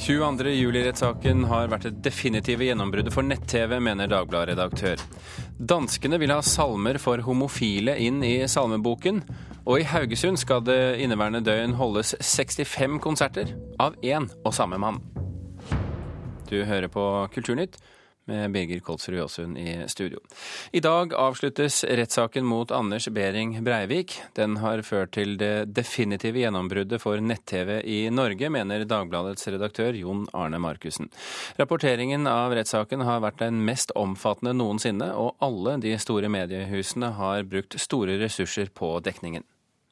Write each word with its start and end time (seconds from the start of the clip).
22.07-rettssaken 0.00 1.42
har 1.50 1.68
vært 1.68 1.84
det 1.84 1.98
definitive 2.06 2.64
gjennombruddet 2.64 3.12
for 3.12 3.26
nett-TV, 3.26 3.74
mener 3.84 4.08
Dagbladet-redaktør. 4.08 5.02
Danskene 5.60 6.16
vil 6.22 6.32
ha 6.32 6.38
salmer 6.40 6.96
for 7.02 7.20
homofile 7.26 7.98
inn 8.00 8.22
i 8.24 8.38
salmeboken. 8.48 9.20
Og 9.68 9.82
i 9.82 9.88
Haugesund 9.90 10.40
skal 10.40 10.64
det 10.64 10.96
inneværende 11.04 11.42
døgn 11.44 11.76
holdes 11.76 12.14
65 12.16 12.96
konserter 13.04 13.52
av 13.76 13.98
én 14.00 14.30
og 14.40 14.56
samme 14.56 14.80
mann. 14.80 15.02
Du 16.48 16.62
hører 16.64 16.88
på 16.88 17.04
Kulturnytt 17.34 17.76
med 18.30 18.54
Birger 18.54 18.80
Kolsrud 18.80 19.18
Jåsund 19.18 19.58
i 19.58 19.84
studio. 19.90 20.20
I 20.72 20.80
dag 20.80 21.14
avsluttes 21.14 21.84
rettssaken 21.84 22.46
mot 22.46 22.70
Anders 22.70 23.08
Behring 23.08 23.64
Breivik. 23.64 24.20
Den 24.38 24.56
har 24.62 24.82
ført 24.86 25.12
til 25.18 25.36
det 25.40 25.70
definitive 25.74 26.38
gjennombruddet 26.38 27.02
for 27.02 27.20
nett-TV 27.20 27.80
i 27.84 27.98
Norge, 28.14 28.50
mener 28.50 28.86
Dagbladets 28.86 29.48
redaktør 29.50 29.96
Jon 29.98 30.26
Arne 30.32 30.62
Markussen. 30.62 31.10
Rapporteringen 31.58 32.30
av 32.30 32.54
rettssaken 32.54 33.02
har 33.06 33.22
vært 33.24 33.42
den 33.42 33.64
mest 33.66 33.90
omfattende 33.98 34.54
noensinne, 34.56 35.10
og 35.14 35.34
alle 35.42 35.78
de 35.82 35.96
store 35.98 36.30
mediehusene 36.30 37.14
har 37.18 37.48
brukt 37.50 37.78
store 37.80 38.20
ressurser 38.22 38.70
på 38.74 38.98
dekningen. 39.04 39.44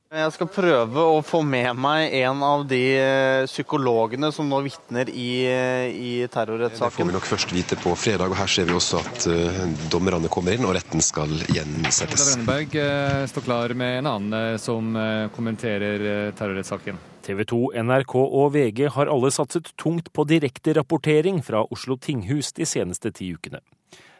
Jeg 0.08 0.32
skal 0.32 0.48
prøve 0.48 1.02
å 1.04 1.16
få 1.20 1.42
med 1.44 1.76
meg 1.76 2.14
en 2.22 2.40
av 2.40 2.62
de 2.64 2.80
eh, 2.96 3.42
psykologene 3.44 4.30
som 4.32 4.46
nå 4.48 4.62
vitner 4.64 5.10
i, 5.12 5.42
eh, 5.44 5.90
i 5.92 6.12
terrorrettssaken. 6.32 6.94
Det 6.94 6.96
får 6.96 7.08
vi 7.10 7.16
nok 7.18 7.26
først 7.28 7.50
vite 7.52 7.76
på 7.76 7.92
fredag, 7.92 8.32
og 8.32 8.38
her 8.40 8.48
ser 8.48 8.70
vi 8.70 8.72
også 8.72 9.02
at 9.02 9.26
uh, 9.28 9.58
dommerne 9.92 10.30
kommer 10.32 10.56
inn 10.56 10.64
og 10.64 10.72
retten 10.78 11.04
skal 11.04 11.34
gjensettes. 11.52 12.24
Ola 12.24 12.38
Brenneberg 12.38 12.76
uh, 12.80 13.26
står 13.28 13.44
klar 13.50 13.74
med 13.76 13.98
en 13.98 14.08
annen 14.14 14.38
uh, 14.54 14.56
som 14.56 14.96
kommenterer 15.36 16.32
terrorrettssaken. 16.38 16.96
TV 17.28 17.44
2, 17.52 17.60
NRK 17.84 18.16
og 18.22 18.48
VG 18.56 18.82
har 18.96 19.12
alle 19.12 19.28
satset 19.34 19.68
tungt 19.76 20.08
på 20.16 20.24
direkterapportering 20.32 21.44
fra 21.44 21.66
Oslo 21.68 21.98
tinghus 22.00 22.54
de 22.56 22.64
seneste 22.64 23.12
ti 23.12 23.28
ukene. 23.36 23.60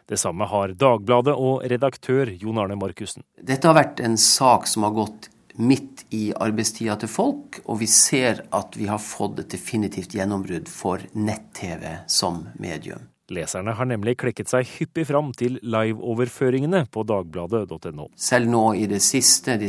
Det 0.05 0.21
samme 0.21 0.45
har 0.53 0.77
Dagbladet 0.77 1.33
og 1.33 1.65
redaktør 1.65 2.29
Jon 2.37 2.61
Arne 2.61 2.77
Markussen. 2.77 3.25
Dette 3.41 3.65
har 3.65 3.77
vært 3.81 4.05
en 4.05 4.21
sak 4.21 4.69
som 4.69 4.85
har 4.85 4.93
gått 4.93 5.31
midt 5.59 6.05
i 6.15 6.29
arbeidstida 6.35 6.95
til 6.99 7.11
folk, 7.11 7.61
og 7.67 7.81
vi 7.81 7.87
ser 7.91 8.45
at 8.55 8.77
vi 8.79 8.87
har 8.89 9.01
fått 9.03 9.43
et 9.43 9.51
definitivt 9.51 10.15
gjennombrudd 10.15 10.71
for 10.71 11.03
nett-TV 11.13 12.05
som 12.07 12.45
medium. 12.59 13.09
Leserne 13.29 13.75
har 13.77 13.85
nemlig 13.85 14.15
klekket 14.23 14.49
seg 14.49 14.65
hyppig 14.79 15.05
fram 15.05 15.29
til 15.37 15.59
liveoverføringene 15.61 16.85
på 16.89 17.03
dagbladet.no. 17.05 18.07
Selv 18.17 18.49
nå 18.49 18.63
i 18.79 18.87
det 18.89 19.01
siste, 19.05 19.59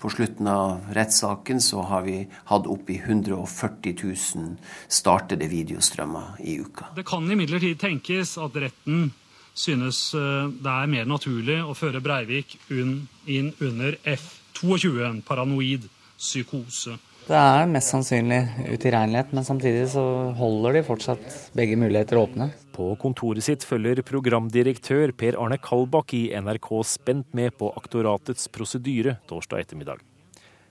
på 0.00 0.12
slutten 0.14 0.48
av 0.48 0.88
rettssaken, 0.96 1.60
så 1.60 1.84
har 1.90 2.06
vi 2.06 2.22
hatt 2.48 2.68
oppi 2.70 2.96
140 3.02 3.96
000 4.00 4.56
startede 4.88 5.50
videostrømmer 5.50 6.40
i 6.40 6.58
uka. 6.62 6.92
Det 6.96 7.04
kan 7.08 7.28
imidlertid 7.28 7.80
tenkes 7.82 8.38
at 8.40 8.56
retten 8.56 9.10
synes 9.58 10.14
eh, 10.14 10.48
det 10.54 10.72
er 10.72 10.90
mer 10.90 11.08
naturlig 11.10 11.58
å 11.66 11.74
føre 11.76 12.00
Breivik 12.00 12.56
inn 12.70 13.50
under 13.58 13.98
F 14.06 14.37
22, 14.58 15.04
en 15.06 15.20
paranoid 15.22 15.86
psykose. 16.18 16.96
Det 17.28 17.36
er 17.36 17.66
mest 17.68 17.92
sannsynlig 17.92 18.40
utilregnelighet, 18.72 19.34
men 19.36 19.44
samtidig 19.44 19.90
så 19.92 20.02
holder 20.38 20.78
de 20.78 20.84
fortsatt 20.86 21.34
begge 21.58 21.76
muligheter 21.76 22.16
åpne. 22.16 22.48
På 22.72 22.94
kontoret 23.00 23.44
sitt 23.44 23.66
følger 23.68 24.00
programdirektør 24.06 25.12
Per 25.12 25.36
Arne 25.36 25.58
Kalbakk 25.60 26.14
i 26.16 26.22
NRK 26.40 26.70
spent 26.88 27.36
med 27.36 27.52
på 27.60 27.68
aktoratets 27.76 28.48
prosedyre 28.54 29.18
torsdag 29.28 29.66
ettermiddag. 29.66 30.00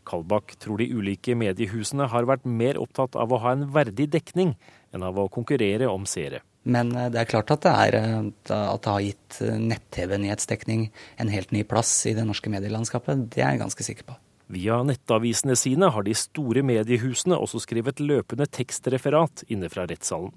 Kalbakk 0.07 0.55
tror 0.57 0.81
de 0.81 0.89
ulike 0.97 1.35
mediehusene 1.38 2.07
har 2.09 2.27
vært 2.27 2.47
mer 2.47 2.79
opptatt 2.81 3.16
av 3.19 3.31
å 3.31 3.41
ha 3.44 3.53
en 3.53 3.67
verdig 3.75 4.09
dekning 4.16 4.56
enn 4.95 5.06
av 5.06 5.19
å 5.19 5.29
konkurrere 5.29 5.91
om 5.91 6.07
seere. 6.09 6.41
Men 6.67 6.91
eh, 6.95 7.09
det 7.13 7.22
er 7.22 7.29
klart 7.31 7.51
at 7.53 7.66
det, 7.66 7.73
er, 7.73 7.97
eh, 7.97 8.55
at 8.57 8.83
det 8.83 8.94
har 8.94 9.03
gitt 9.05 9.41
eh, 9.45 9.59
nett-TV-nyhetsdekning 9.72 10.88
en 11.22 11.31
helt 11.31 11.53
ny 11.55 11.63
plass 11.67 11.91
i 12.09 12.16
det 12.17 12.25
norske 12.28 12.51
medielandskapet. 12.51 13.28
Det 13.33 13.44
er 13.44 13.55
jeg 13.55 13.63
ganske 13.63 13.88
sikker 13.88 14.09
på. 14.09 14.17
Via 14.51 14.79
nettavisene 14.88 15.57
sine 15.59 15.89
har 15.91 16.06
de 16.07 16.16
store 16.16 16.63
mediehusene 16.63 17.35
også 17.35 17.59
skrevet 17.66 18.00
løpende 18.00 18.47
tekstreferat 18.47 19.44
inne 19.51 19.72
fra 19.72 19.88
rettssalen. 19.89 20.31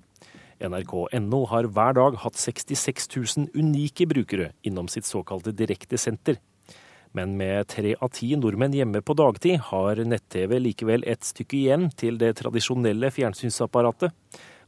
NRK.no 0.61 1.45
har 1.49 1.71
hver 1.73 1.95
dag 1.97 2.19
hatt 2.21 2.37
66 2.37 3.07
000 3.15 3.47
unike 3.57 4.05
brukere 4.11 4.51
innom 4.67 4.91
sitt 4.93 5.09
såkalte 5.09 5.55
direktesenter. 5.57 6.37
Men 7.17 7.33
med 7.39 7.67
tre 7.71 7.95
av 7.99 8.13
ti 8.15 8.29
nordmenn 8.39 8.75
hjemme 8.77 9.01
på 9.03 9.17
dagtid 9.19 9.57
har 9.71 10.03
nett-TV 10.07 10.59
likevel 10.61 11.07
et 11.11 11.25
stykke 11.27 11.57
igjen 11.59 11.89
til 11.99 12.21
det 12.21 12.37
tradisjonelle 12.43 13.11
fjernsynsapparatet. 13.15 14.13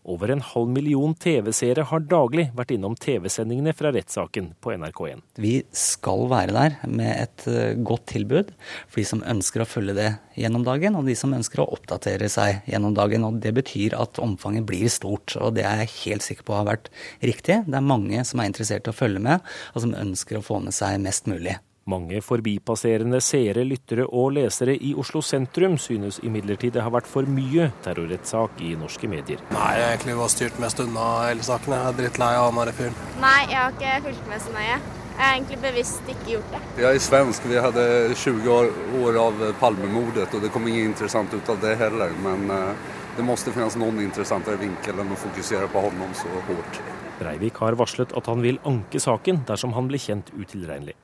Over 0.02 0.32
en 0.34 0.40
halv 0.42 0.70
million 0.74 1.12
TV-seere 1.14 1.84
har 1.86 2.02
daglig 2.10 2.48
vært 2.58 2.72
innom 2.74 2.96
TV-sendingene 2.98 3.74
fra 3.76 3.92
rettssaken 3.94 4.48
på 4.58 4.72
NRK1. 4.74 5.22
Vi 5.38 5.52
skal 5.78 6.26
være 6.32 6.56
der 6.56 6.76
med 6.90 7.12
et 7.12 7.46
eh, 7.46 7.78
godt 7.78 8.08
tilbud 8.10 8.50
for 8.88 8.98
de 8.98 9.06
som 9.06 9.22
ønsker 9.22 9.62
å 9.62 9.68
følge 9.68 9.94
det 10.00 10.10
gjennom 10.34 10.66
dagen, 10.66 10.98
og 10.98 11.06
de 11.06 11.14
som 11.18 11.34
ønsker 11.36 11.62
å 11.62 11.70
oppdatere 11.76 12.26
seg 12.32 12.66
gjennom 12.66 12.96
dagen. 12.98 13.28
Og 13.28 13.38
Det 13.44 13.54
betyr 13.54 13.94
at 13.94 14.18
omfanget 14.22 14.66
blir 14.66 14.90
stort, 14.90 15.36
og 15.38 15.54
det 15.58 15.68
er 15.68 15.84
jeg 15.84 15.94
helt 16.00 16.26
sikker 16.26 16.50
på 16.50 16.58
har 16.58 16.70
vært 16.72 16.90
riktig. 17.22 17.62
Det 17.68 17.78
er 17.78 17.92
mange 17.94 18.26
som 18.26 18.42
er 18.42 18.50
interessert 18.50 18.90
i 18.90 18.94
å 18.94 19.00
følge 19.04 19.22
med, 19.22 19.52
og 19.76 19.86
som 19.86 19.94
ønsker 19.94 20.40
å 20.40 20.46
få 20.46 20.58
med 20.66 20.74
seg 20.74 20.98
mest 21.04 21.30
mulig. 21.30 21.60
Mange 21.90 22.20
forbipasserende 22.22 23.18
seere, 23.24 23.64
lyttere 23.66 24.04
og 24.06 24.36
lesere 24.36 24.76
i 24.78 24.92
Oslo 24.94 25.18
sentrum 25.26 25.74
synes 25.82 26.20
imidlertid 26.22 26.76
det 26.76 26.84
har 26.84 26.94
vært 26.94 27.10
for 27.10 27.26
mye 27.26 27.72
terrorrettssak 27.82 28.62
i 28.62 28.76
norske 28.78 29.10
medier. 29.10 29.42
Nei, 29.50 29.72
jeg 29.74 29.82
har 29.88 29.96
egentlig 29.96 30.14
bare 30.20 30.34
styrt 30.36 30.60
mest 30.62 30.82
unna 30.84 31.08
hele 31.26 31.42
saken. 31.46 31.74
Jeg 31.74 31.90
er 31.90 31.98
drittlei 31.98 32.32
av 32.38 32.52
han 32.52 32.72
fyren. 32.78 32.94
Nei, 33.24 33.40
jeg 33.50 33.58
har 33.58 33.74
ikke 33.74 33.98
fulgt 34.06 34.30
med 34.30 34.44
så 34.46 34.54
nøye. 34.54 34.78
Jeg 35.12 35.20
har 35.20 35.34
egentlig 35.34 35.60
bevisst 35.66 36.08
ikke 36.14 36.30
gjort 36.36 36.54
det. 36.54 36.62
Jeg 36.84 36.88
er 36.88 37.04
svensk. 37.08 37.50
Vi 37.50 37.60
hadde 37.66 37.84
20 38.14 39.02
år 39.02 39.20
av 39.26 39.44
Palmemordet, 39.60 40.30
og 40.32 40.46
det 40.46 40.54
kom 40.54 40.70
ingen 40.70 40.92
interessant 40.92 41.34
ut 41.34 41.50
av 41.52 41.60
det 41.66 41.76
heller. 41.82 42.14
Men 42.24 42.46
eh, 42.50 42.90
det 43.18 43.26
må 43.26 43.36
finnes 43.42 43.76
noen 43.76 44.00
interessantere 44.06 44.56
vinkel 44.62 45.02
enn 45.02 45.12
å 45.12 45.18
fokusere 45.20 45.68
på 45.68 45.82
ham 45.84 46.02
så 46.16 46.30
hardt. 46.46 46.82
Breivik 47.18 47.58
har 47.60 47.76
varslet 47.76 48.14
at 48.16 48.30
han 48.30 48.40
vil 48.42 48.62
anke 48.64 49.02
saken 49.02 49.42
dersom 49.50 49.74
han 49.76 49.90
blir 49.90 50.00
kjent 50.00 50.32
utilregnelig. 50.38 50.96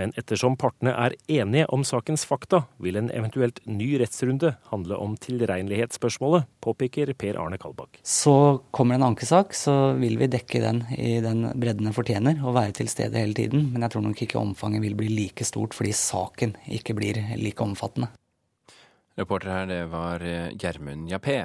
Men 0.00 0.14
ettersom 0.16 0.56
partene 0.60 0.94
er 0.96 1.16
enige 1.28 1.66
om 1.72 1.84
sakens 1.84 2.24
fakta, 2.28 2.62
vil 2.82 2.96
en 2.96 3.10
eventuelt 3.12 3.60
ny 3.68 3.90
rettsrunde 4.00 4.54
handle 4.70 4.96
om 4.96 5.16
tilregnelighetsspørsmålet, 5.20 6.48
påpeker 6.64 7.12
Per 7.18 7.38
Arne 7.40 7.58
Kalbakk. 7.60 8.00
Så 8.06 8.62
kommer 8.70 8.96
det 8.96 9.02
en 9.02 9.08
ankesak, 9.10 9.54
så 9.56 9.76
vil 10.00 10.16
vi 10.20 10.30
dekke 10.32 10.62
den 10.64 10.82
i 10.96 11.18
den 11.24 11.44
bredden 11.52 11.90
den 11.90 11.96
fortjener, 11.96 12.40
og 12.44 12.56
være 12.56 12.76
til 12.80 12.90
stede 12.92 13.20
hele 13.20 13.36
tiden. 13.36 13.68
Men 13.72 13.84
jeg 13.84 13.94
tror 13.94 14.06
nok 14.06 14.24
ikke 14.24 14.40
omfanget 14.40 14.84
vil 14.84 14.98
bli 14.98 15.12
like 15.12 15.44
stort 15.46 15.76
fordi 15.76 15.94
saken 15.96 16.56
ikke 16.72 16.96
blir 16.96 17.20
like 17.36 17.60
omfattende. 17.64 18.12
Reporter 19.18 19.52
her, 19.52 19.66
det 19.68 19.82
var 19.92 20.22
Gjermund 20.56 21.10
Jappé. 21.12 21.42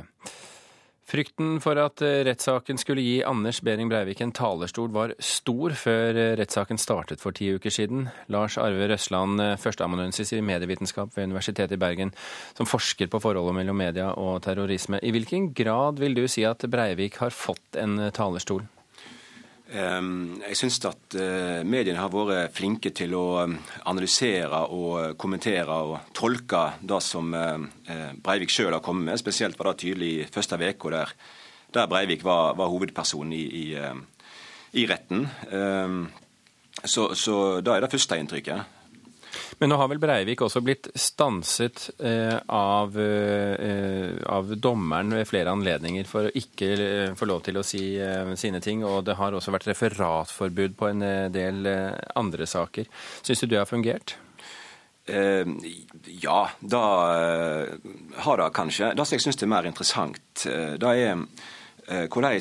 Frykten 1.07 1.61
for 1.63 1.79
at 1.79 2.01
eh, 2.03 2.19
rettssaken 2.27 2.79
skulle 2.81 3.03
gi 3.05 3.21
Anders 3.23 3.61
Behring 3.63 3.87
Breivik 3.87 4.19
en 4.19 4.33
talerstol 4.35 4.89
var 4.91 5.13
stor 5.23 5.71
før 5.79 6.19
eh, 6.19 6.33
rettssaken 6.35 6.81
startet 6.83 7.23
for 7.23 7.31
ti 7.31 7.47
uker 7.55 7.71
siden. 7.71 8.09
Lars 8.33 8.57
Arve 8.59 8.89
Røsland, 8.91 9.39
eh, 9.39 9.55
førsteamanuensis 9.55 10.35
i 10.35 10.43
medievitenskap 10.43 11.15
ved 11.15 11.29
Universitetet 11.29 11.77
i 11.77 11.79
Bergen, 11.79 12.11
som 12.59 12.67
forsker 12.67 13.07
på 13.07 13.21
forholdet 13.23 13.55
mellom 13.55 13.79
media 13.79 14.09
og 14.19 14.41
terrorisme. 14.43 14.99
I 14.99 15.15
hvilken 15.15 15.53
grad 15.55 16.03
vil 16.03 16.17
du 16.17 16.25
si 16.27 16.43
at 16.43 16.67
Breivik 16.67 17.21
har 17.23 17.31
fått 17.31 17.79
en 17.79 18.09
talerstol? 18.11 18.67
Ehm, 19.75 20.37
jeg 20.47 20.55
syns 20.55 20.77
at 20.87 21.15
eh, 21.19 21.63
mediene 21.67 21.99
har 21.99 22.11
vært 22.13 22.53
flinke 22.55 22.93
til 22.95 23.15
å 23.17 23.23
um, 23.43 23.55
analysere 23.91 24.61
og 24.71 25.17
kommentere 25.19 25.75
og 25.89 26.13
tolke 26.15 26.61
det 26.79 27.01
som 27.03 27.33
eh, 27.35 27.65
eh, 27.91 28.13
Breivik 28.23 28.53
sjøl 28.53 28.71
har 28.77 28.83
kommet 28.85 29.09
med. 29.09 29.19
Spesielt 29.19 29.59
var 29.59 29.73
det 29.73 29.81
tydelig 29.83 30.13
i 30.13 30.29
første 30.31 30.55
uke, 30.55 30.93
der, 30.95 31.11
der, 31.75 31.91
Breivik 31.91 32.23
var, 32.23 32.55
var 32.55 32.71
hovedperson 32.71 33.35
i, 33.35 33.43
i, 33.43 33.65
i 34.79 34.87
retten. 34.87 35.27
Ehm, 35.51 36.01
så, 36.83 37.09
så 37.17 37.59
det 37.59 37.73
er 37.73 37.83
det 37.83 37.91
første 37.91 38.21
inntrykket. 38.21 38.76
Men 39.57 39.71
nå 39.71 39.77
har 39.79 39.89
vel 39.91 40.01
Breivik 40.01 40.41
også 40.45 40.61
blitt 40.65 40.89
stanset 40.97 41.87
eh, 42.03 42.35
av, 42.53 42.99
eh, 42.99 44.19
av, 44.27 44.53
dommeren 44.57 45.15
ved 45.17 45.27
flere 45.29 45.53
anledninger 45.53 46.07
for 46.09 46.27
å 46.27 46.35
ikke 46.37 46.69
eh, 46.75 47.15
få 47.17 47.29
lov 47.29 47.43
til 47.47 47.59
å 47.59 47.65
si 47.65 47.83
sine 48.39 48.61
ting. 48.63 48.83
Og 48.85 49.03
det 49.07 49.17
har 49.19 49.35
også 49.35 49.53
vært 49.55 49.69
referatforbud 49.71 50.77
på 50.77 50.91
en 50.91 51.05
del 51.33 51.67
andre 52.17 52.47
saker. 52.49 52.87
Syns 53.21 53.43
du 53.43 53.51
det 53.51 53.61
har 53.61 53.69
fungert? 53.69 54.17
ja, 55.07 56.39
da 56.59 56.79
har 58.25 58.41
det 58.41 58.47
kanskje. 58.57 58.89
Det 58.91 59.05
som 59.07 59.15
jeg 59.15 59.23
syns 59.23 59.37
er 59.39 59.47
mer 59.47 59.69
interessant, 59.69 60.43
det 60.43 60.83
er 60.83 61.21
hvordan 62.11 62.35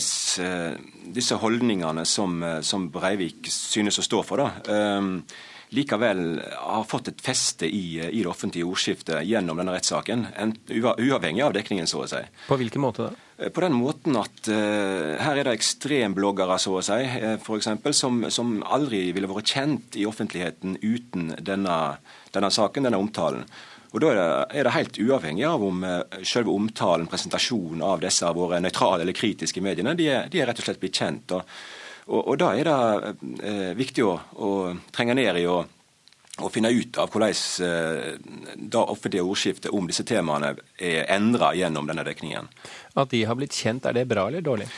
disse 1.15 1.39
holdningene 1.39 2.03
som, 2.11 2.43
som, 2.67 2.89
Breivik 2.91 3.47
synes 3.55 4.01
å 4.03 4.07
stå 4.09 4.25
for, 4.27 4.43
da, 4.43 4.75
likevel 5.77 6.41
har 6.57 6.87
fått 6.89 7.13
et 7.13 7.23
feste 7.23 7.69
i, 7.69 7.99
i 8.01 8.23
det 8.23 8.31
offentlige 8.31 8.67
ordskiftet 8.67 9.27
gjennom 9.29 9.61
denne 9.61 9.77
rettssaken, 9.77 10.27
uavhengig 10.73 11.45
av 11.45 11.55
dekningen, 11.57 11.89
så 11.91 12.03
å 12.05 12.09
si. 12.11 12.23
På 12.49 12.59
hvilken 12.61 12.85
måte 12.85 13.07
da? 13.07 13.23
Eh, 13.39 13.53
på 13.53 13.63
den 13.65 13.77
måten 13.77 14.17
at 14.19 14.49
uh, 14.49 15.15
her 15.21 15.37
er 15.37 15.49
det 15.49 15.57
ekstrembloggere, 15.59 16.59
så 16.63 16.79
å 16.79 16.85
si, 16.85 16.99
for 17.45 17.61
eksempel, 17.61 17.95
som, 17.97 18.25
som, 18.33 18.59
aldri 18.65 19.11
ville 19.17 19.31
vært 19.31 19.55
kjent 19.55 19.97
i 20.01 20.07
offentligheten 20.09 20.79
uten 20.83 21.35
denne, 21.45 21.79
denne 22.35 22.53
saken, 22.53 22.89
denne 22.89 23.01
omtalen. 23.01 23.47
Og 23.95 24.03
Da 24.03 24.11
er 24.11 24.17
det, 24.19 24.29
er 24.59 24.67
det 24.67 24.75
helt 24.75 24.99
uavhengig 25.01 25.45
av 25.49 25.63
om 25.65 25.85
selve 26.27 26.53
omtalen, 26.53 27.07
presentasjonen 27.09 27.85
av 27.87 28.03
disse 28.03 28.27
av 28.29 28.37
våre 28.37 28.59
nøytrale 28.61 29.07
eller 29.07 29.17
kritiske 29.17 29.63
mediene, 29.65 29.95
de 29.97 30.11
er, 30.11 30.27
de 30.29 30.43
er, 30.43 30.51
rett 30.51 30.61
og 30.61 30.67
slett 30.67 30.83
blitt 30.83 30.99
kjent. 30.99 31.33
Og, 31.33 31.47
og, 32.07 32.21
og 32.21 32.37
Da 32.39 32.53
er 32.55 32.69
det 32.69 33.15
eh, 33.43 33.73
viktig 33.79 34.05
å, 34.07 34.13
å, 34.37 34.51
trenge 34.95 35.17
ned 35.19 35.41
i 35.43 35.47
og 35.51 35.73
å 36.45 36.51
finne 36.53 36.69
ut 36.69 36.99
av 37.01 37.09
hvordan 37.09 37.33
eh, 37.65 38.11
det 38.57 38.83
offentlige 38.83 39.25
ordskiftet 39.25 39.73
om 39.73 39.89
disse 39.89 40.05
temaene 40.05 40.53
er 40.77 41.09
endra 41.15 41.55
gjennom 41.57 41.89
denne 41.89 42.05
dekningen. 42.05 42.51
At 42.95 43.11
de 43.15 43.25
har 43.25 43.39
blitt 43.39 43.57
kjent, 43.57 43.89
er 43.89 43.97
det 43.97 44.09
bra 44.11 44.29
eller 44.29 44.45
dårlig? 44.45 44.69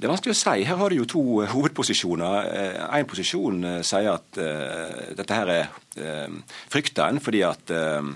Det 0.00 0.08
er 0.08 0.14
vanskelig 0.14 0.32
å 0.32 0.38
si. 0.38 0.62
Her 0.64 0.78
har 0.80 0.88
du 0.88 0.96
jo 0.96 1.08
to 1.08 1.22
eh, 1.42 1.50
hovedposisjoner. 1.52 2.46
Én 2.86 3.02
eh, 3.02 3.08
posisjon 3.08 3.64
eh, 3.68 3.80
sier 3.84 4.14
at 4.14 4.38
uh, 4.40 5.10
dette 5.18 5.36
her 5.36 5.50
er 5.52 5.66
uh, 6.00 6.54
frykta 6.72 7.10
en 7.10 7.20
fordi 7.20 7.42
at 7.44 7.72
uh, 7.76 8.08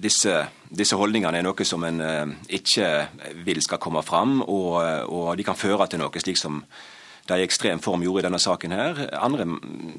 disse, 0.00 0.32
disse, 0.70 0.96
holdningene 0.96 1.42
er 1.42 1.44
noe 1.44 1.66
som 1.68 1.82
en 1.84 1.98
ikke 2.54 2.86
vil 3.44 3.58
skal 3.60 3.80
komme 3.82 4.00
fram, 4.06 4.38
og, 4.46 4.78
og, 5.10 5.32
de 5.36 5.44
kan 5.44 5.58
føre 5.58 5.88
til 5.90 6.00
noe 6.00 6.22
slik 6.22 6.38
som 6.38 6.62
de 7.28 7.40
i 7.40 7.46
ekstrem 7.46 7.82
form 7.84 8.02
gjorde 8.06 8.24
i 8.24 8.28
denne 8.28 8.40
saken 8.42 8.74
her. 8.74 9.04
Andre 9.18 9.46
mm, 9.48 9.94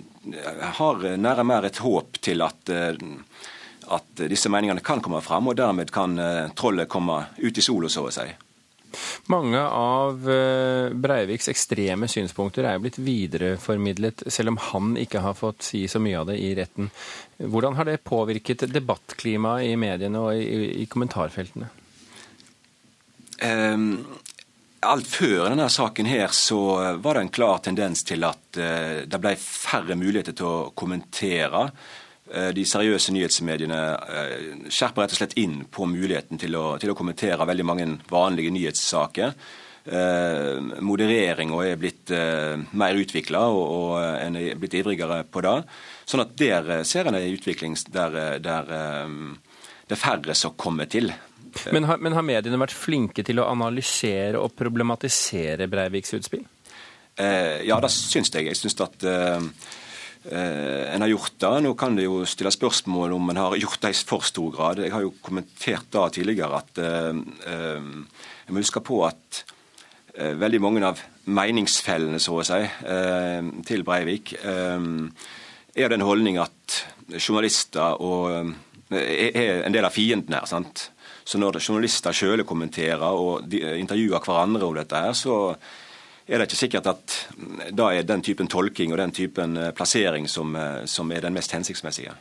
har 0.79 1.07
nære 1.17 1.45
mer 1.47 1.69
et 1.69 1.81
håp 1.83 2.19
til 2.25 2.45
at 2.45 2.73
at 3.89 4.21
disse 4.29 4.49
meningene 4.51 4.83
kan 4.85 5.01
komme 5.01 5.21
fram, 5.25 5.49
og 5.49 5.57
dermed 5.57 5.91
kan 5.93 6.13
eh, 6.21 6.51
trollet 6.57 6.89
komme 6.91 7.23
ut 7.39 7.57
i 7.57 7.63
sola, 7.63 7.89
så 7.89 8.05
å 8.05 8.13
si. 8.13 8.27
Mange 9.29 9.61
av 9.61 10.29
eh, 10.29 10.89
Breiviks 10.97 11.49
ekstreme 11.51 12.09
synspunkter 12.09 12.65
er 12.65 12.81
blitt 12.81 12.99
videreformidlet, 13.01 14.25
selv 14.33 14.53
om 14.53 14.61
han 14.69 14.95
ikke 15.01 15.23
har 15.25 15.37
fått 15.37 15.65
si 15.67 15.83
så 15.89 16.01
mye 16.01 16.21
av 16.21 16.29
det 16.31 16.39
i 16.41 16.53
retten. 16.57 16.89
Hvordan 17.37 17.77
har 17.79 17.89
det 17.89 18.01
påvirket 18.05 18.67
debattklimaet 18.73 19.69
i 19.69 19.77
mediene 19.79 20.23
og 20.25 20.37
i, 20.37 20.81
i 20.83 20.89
kommentarfeltene? 20.89 21.69
Um, 23.39 24.01
alt 24.81 25.07
før 25.09 25.49
denne 25.49 25.69
saken 25.71 26.07
her 26.09 26.31
så 26.35 26.59
var 27.03 27.17
det 27.17 27.25
en 27.25 27.33
klar 27.33 27.63
tendens 27.65 28.05
til 28.07 28.23
at 28.27 28.59
uh, 28.59 29.01
det 29.09 29.21
ble 29.21 29.33
færre 29.39 29.97
muligheter 29.99 30.37
til 30.37 30.47
å 30.47 30.69
kommentere. 30.77 31.67
Eh, 32.29 32.51
de 32.53 32.65
seriøse 32.67 33.13
nyhetsmediene 33.15 33.79
eh, 33.97 34.35
skjerper 34.69 35.05
rett 35.05 35.15
og 35.15 35.17
slett 35.17 35.37
inn 35.41 35.63
på 35.71 35.87
muligheten 35.89 36.37
til 36.41 36.57
å, 36.59 36.65
til 36.81 36.93
å 36.93 36.97
kommentere 36.97 37.47
veldig 37.49 37.65
mange 37.65 37.87
vanlige 38.11 38.53
nyhetssaker. 38.53 39.33
Eh, 39.89 40.59
modereringa 40.85 41.63
er 41.65 41.79
blitt 41.81 42.13
eh, 42.13 42.53
mer 42.77 42.99
utvikla, 43.01 43.47
og, 43.49 43.63
og 43.79 43.93
en 44.03 44.37
er 44.37 44.59
blitt 44.61 44.77
ivrigere 44.77 45.23
på 45.25 45.41
det. 45.45 45.55
Sånn 46.09 46.21
at 46.25 46.35
der 46.37 46.83
ser 46.85 47.09
en 47.09 47.17
en 47.17 47.33
utvikling 47.33 47.77
der, 47.89 48.37
der 48.43 48.73
det 49.89 49.97
er 49.97 50.03
færre 50.03 50.38
som 50.38 50.53
kommer 50.53 50.86
til. 50.89 51.09
Men 51.74 51.88
har, 51.89 51.97
men 51.97 52.13
har, 52.13 52.25
mediene 52.25 52.62
vært 52.62 52.77
flinke 52.77 53.24
til 53.25 53.41
å 53.41 53.50
analysere 53.50 54.38
og 54.38 54.53
problematisere 54.57 55.65
Breiviks 55.71 56.13
utspill? 56.18 56.45
Eh, 57.19 57.65
ja, 57.68 57.80
det 57.81 57.89
syns 57.91 58.30
jeg. 58.31 58.47
Jeg 58.47 58.59
syns 58.59 58.77
at 58.86 59.06
eh, 59.09 59.47
eh, 60.30 60.83
en 60.94 61.06
har 61.06 61.12
gjort 61.12 61.39
det. 61.41 61.53
Nå 61.65 61.74
kan 61.80 61.97
det 61.97 62.06
jo 62.06 62.21
stille 62.30 62.53
spørsmål 62.53 63.18
om 63.18 63.33
en 63.33 63.41
har 63.41 63.57
gjort 63.59 63.81
det 63.83 63.95
i 63.95 64.01
for 64.12 64.25
stor 64.30 64.53
grad. 64.56 64.83
Jeg 64.86 64.94
har 64.94 65.03
jo 65.07 65.15
kommentert 65.25 65.89
da 65.95 66.06
tidligere 66.13 66.62
at 66.62 66.83
eh, 66.85 67.24
eh, 67.50 67.89
jeg 68.45 68.56
må 68.56 68.63
huske 68.63 68.85
på 68.85 69.01
at 69.09 69.44
eh, 70.13 70.38
veldig 70.38 70.62
mange 70.63 70.85
av 70.94 71.01
meningsfellene, 71.30 72.21
så 72.21 72.39
å 72.39 72.45
si, 72.45 72.62
eh, 72.62 73.51
til 73.65 73.83
Breivik 73.85 74.38
er 74.39 75.92
den 75.94 76.01
holdning 76.01 76.39
at 76.42 76.80
journalister 77.18 78.00
og, 78.01 78.53
er 78.91 79.65
en 79.65 79.74
del 79.74 79.86
av 79.86 79.94
fienden 79.94 80.33
her. 80.33 80.45
sant? 80.50 80.89
Så 81.25 81.38
når 81.38 81.59
journalister 81.62 82.15
sjøl 82.15 82.44
kommenterer 82.47 83.06
og 83.06 83.53
intervjuer 83.53 84.24
hverandre 84.25 84.65
om 84.65 84.80
dette, 84.80 84.97
her, 84.97 85.13
så 85.13 85.36
er 86.30 86.38
det 86.38 86.50
ikke 86.50 86.62
sikkert 86.63 86.89
at 86.89 87.19
da 87.74 87.91
er 87.94 88.07
den 88.07 88.24
typen 88.25 88.50
tolking 88.50 88.94
og 88.94 88.97
den 89.01 89.13
typen 89.13 89.57
eh, 89.57 89.71
plassering 89.74 90.27
som, 90.30 90.56
eh, 90.56 90.86
som 90.86 91.12
er 91.12 91.21
den 91.25 91.33
mest 91.33 91.53
hensiktsmessige. 91.53 92.13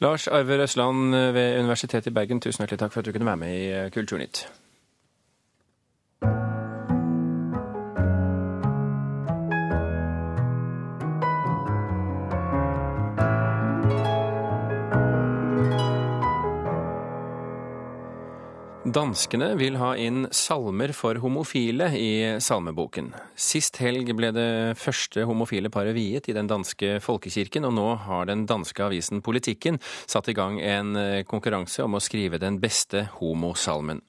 Lars 0.00 0.28
Arve 0.28 0.60
Røsland 0.60 1.14
ved 1.34 1.58
Universitetet 1.58 2.06
i 2.06 2.14
Bergen, 2.14 2.40
tusen 2.40 2.62
hjertelig 2.62 2.78
takk 2.78 2.92
for 2.94 3.02
at 3.02 3.06
du 3.06 3.12
kunne 3.12 3.26
være 3.26 3.42
med 3.42 3.54
i 3.54 3.66
eh, 3.70 3.90
Kulturnytt. 3.94 4.46
Danskene 18.88 19.50
vil 19.58 19.74
ha 19.76 19.90
inn 20.00 20.28
salmer 20.32 20.94
for 20.96 21.18
homofile 21.20 21.90
i 21.98 22.38
salmeboken. 22.40 23.10
Sist 23.36 23.76
helg 23.82 24.08
ble 24.16 24.30
det 24.32 24.78
første 24.80 25.26
homofile 25.28 25.68
paret 25.72 25.92
viet 25.96 26.30
i 26.30 26.34
den 26.36 26.48
danske 26.48 26.94
folkekirken, 27.04 27.66
og 27.68 27.74
nå 27.76 27.88
har 28.06 28.30
den 28.30 28.46
danske 28.48 28.86
avisen 28.86 29.20
Politikken 29.24 29.76
satt 29.82 30.30
i 30.30 30.36
gang 30.38 30.56
en 30.62 30.96
eh, 30.96 31.24
konkurranse 31.28 31.84
om 31.84 31.98
å 31.98 32.00
skrive 32.00 32.40
den 32.40 32.60
beste 32.62 33.02
homosalmen. 33.18 34.00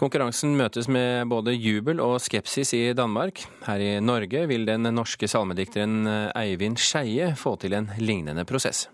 Konkurransen 0.00 0.56
møtes 0.58 0.90
med 0.90 1.28
både 1.30 1.54
jubel 1.54 2.02
og 2.02 2.16
skepsis 2.24 2.74
i 2.74 2.82
Danmark. 2.98 3.44
Her 3.68 3.84
i 3.84 3.92
Norge 4.02 4.42
vil 4.50 4.66
den 4.66 4.90
norske 4.96 5.30
salmedikteren 5.30 6.02
eh, 6.10 6.42
Eivind 6.42 6.82
Skeie 6.82 7.30
få 7.38 7.54
til 7.62 7.78
en 7.78 7.92
lignende 8.02 8.48
prosess. 8.48 8.88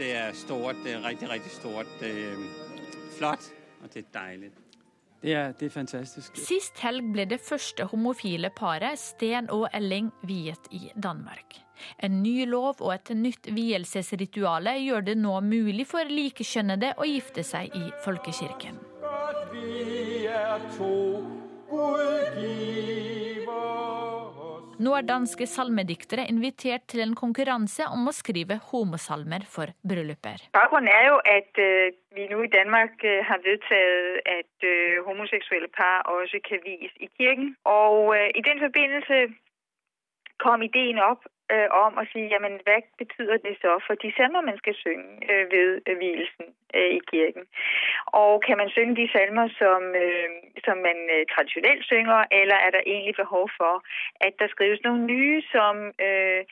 Det 0.00 0.14
er 0.16 0.32
stort, 0.32 0.80
det 0.86 0.96
er 0.96 1.04
riktig, 1.04 1.28
riktig 1.28 1.52
stort. 1.58 1.92
Det 2.00 2.16
er 2.30 2.42
flott, 3.18 3.52
og 3.82 3.92
det 3.92 4.06
er 4.06 4.12
deilig. 4.16 4.54
Det 5.20 5.34
er, 5.36 5.52
det 5.52 5.66
er, 5.68 5.72
fantastisk. 5.74 6.36
Sist 6.40 6.80
helg 6.80 7.10
ble 7.12 7.26
det 7.28 7.40
første 7.44 7.84
homofile 7.90 8.48
paret, 8.56 8.98
Sten 8.98 9.50
og 9.52 9.66
Elling, 9.76 10.08
viet 10.24 10.70
i 10.72 10.88
Danmark. 10.96 11.60
En 12.00 12.22
ny 12.22 12.46
lov 12.48 12.80
og 12.80 12.94
et 12.94 13.12
nytt 13.16 13.48
vielsesrituale 13.56 14.76
gjør 14.80 15.04
det 15.10 15.16
nå 15.20 15.36
mulig 15.44 15.86
for 15.88 16.08
likekjønnede 16.08 16.94
å 17.00 17.08
gifte 17.08 17.44
seg 17.44 17.72
i 17.76 17.86
folkekirken. 18.04 18.80
At 19.04 19.52
Vi 19.52 20.26
er 20.28 20.60
to, 20.76 21.24
Gud 21.70 22.40
nå 24.84 24.94
er 24.96 25.06
danske 25.08 25.46
salmediktere 25.46 26.26
invitert 26.32 26.86
til 26.92 27.02
en 27.04 27.16
konkurranse 27.18 27.86
om 27.94 28.08
å 28.08 28.14
skrive 28.16 28.58
homosalmer 28.70 29.44
for 29.54 29.72
brylluper. 29.86 30.46
Bakgrunnen 30.56 30.92
er 30.92 31.04
jo 31.10 31.18
at 31.36 31.60
uh, 31.60 31.92
vi 32.16 32.26
nå 32.30 32.40
i 32.46 32.52
Danmark 32.54 32.96
uh, 33.04 33.20
har 33.28 33.42
vedtatt 33.44 34.24
at 34.38 34.66
uh, 34.66 35.02
homoseksuelle 35.08 35.70
par 35.76 36.08
også 36.14 36.40
kan 36.48 36.64
vies 36.64 36.94
i 37.04 37.10
kirken. 37.18 37.54
Og 37.68 38.16
i 38.16 38.42
den 38.48 38.62
forbindelse 38.64 39.20
kom 40.42 40.64
ideen 40.64 40.98
opp 41.10 41.28
øh, 41.54 41.68
om 41.84 41.92
at 42.02 42.06
sige, 42.12 42.26
jamen 42.34 42.54
hvad 42.64 42.80
betyder 43.02 43.36
det 43.46 43.54
så 43.64 43.72
for 43.86 43.94
de 44.02 44.12
salmer, 44.16 44.40
man 44.40 44.58
skal 44.62 44.74
synge 44.84 45.08
øh, 45.30 45.44
ved 45.54 45.68
øh, 45.88 45.96
hvilesen 46.00 46.46
øh, 46.76 46.90
i 46.98 47.00
kirken? 47.12 47.44
Og 48.22 48.32
kan 48.46 48.56
man 48.60 48.70
synge 48.70 48.96
de 49.00 49.12
salmer, 49.14 49.46
som, 49.60 49.82
øh, 50.04 50.28
som 50.66 50.76
man 50.88 50.98
øh, 51.14 51.22
traditionelt 51.32 51.84
synger, 51.92 52.20
eller 52.40 52.56
er 52.66 52.70
der 52.76 52.82
egentlig 52.92 53.14
behov 53.22 53.44
for, 53.60 53.74
at 54.26 54.32
der 54.38 54.48
skrives 54.48 54.80
nogle 54.86 55.02
nye, 55.12 55.42
som 55.54 55.74
øh, 56.06 56.42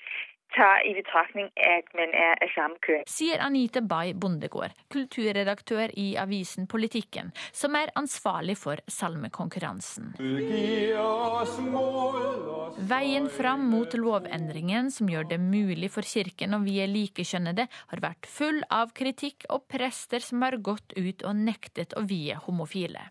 tar 0.57 0.87
i 0.87 0.95
betraktning 0.97 1.51
at 1.69 1.91
man 1.99 2.15
er 2.17 2.39
av 2.45 2.53
samme 2.55 2.81
kjønn. 2.85 3.05
Sier 3.09 3.43
Anite 3.45 3.83
Bay 3.85 4.15
Bondegård, 4.15 4.75
kulturredaktør 4.93 5.93
i 5.99 6.09
avisen 6.21 6.69
Politikken, 6.71 7.33
som 7.53 7.77
er 7.79 7.93
ansvarlig 7.99 8.57
for 8.61 8.81
salmekonkurransen. 8.91 10.15
Veien 12.93 13.29
fram 13.33 13.69
mot 13.73 13.99
lovendringen 13.99 14.91
som 14.95 15.11
gjør 15.11 15.31
det 15.35 15.41
mulig 15.43 15.93
for 15.95 16.07
kirken 16.07 16.57
å 16.57 16.63
vie 16.65 16.87
likekjønnede, 16.89 17.69
har 17.93 18.05
vært 18.05 18.29
full 18.29 18.63
av 18.71 18.95
kritikk 18.97 19.49
og 19.53 19.69
prester 19.71 20.25
som 20.25 20.43
har 20.47 20.59
gått 20.63 20.97
ut 20.97 21.25
og 21.25 21.39
nektet 21.39 21.97
å 21.99 22.05
vie 22.09 22.37
homofile. 22.47 23.09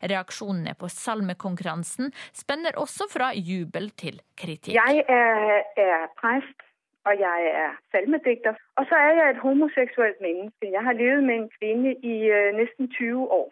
Reaksjonene 0.00 0.74
på 0.78 0.88
salmekonkurransen 0.92 2.12
spenner 2.32 2.78
også 2.80 3.08
fra 3.12 3.32
jubel 3.36 3.90
til 3.98 4.20
kritikk. 4.38 4.74
Jeg 4.76 5.04
er, 5.04 5.66
er 5.76 6.08
prest 6.20 6.65
og 7.08 7.14
jeg 7.26 7.40
er 7.62 7.70
salmedigter. 7.90 8.54
Og 8.76 8.86
så 8.88 8.94
er 8.94 9.12
jeg 9.18 9.30
et 9.30 9.44
homoseksuelt 9.46 10.20
menneske. 10.20 10.72
Jeg 10.76 10.82
har 10.82 10.92
levet 10.92 11.24
med 11.24 11.34
en 11.34 11.50
kvinne 11.58 11.90
i 12.12 12.16
øh, 12.36 12.54
nesten 12.60 12.90
20 12.90 13.30
år. 13.40 13.48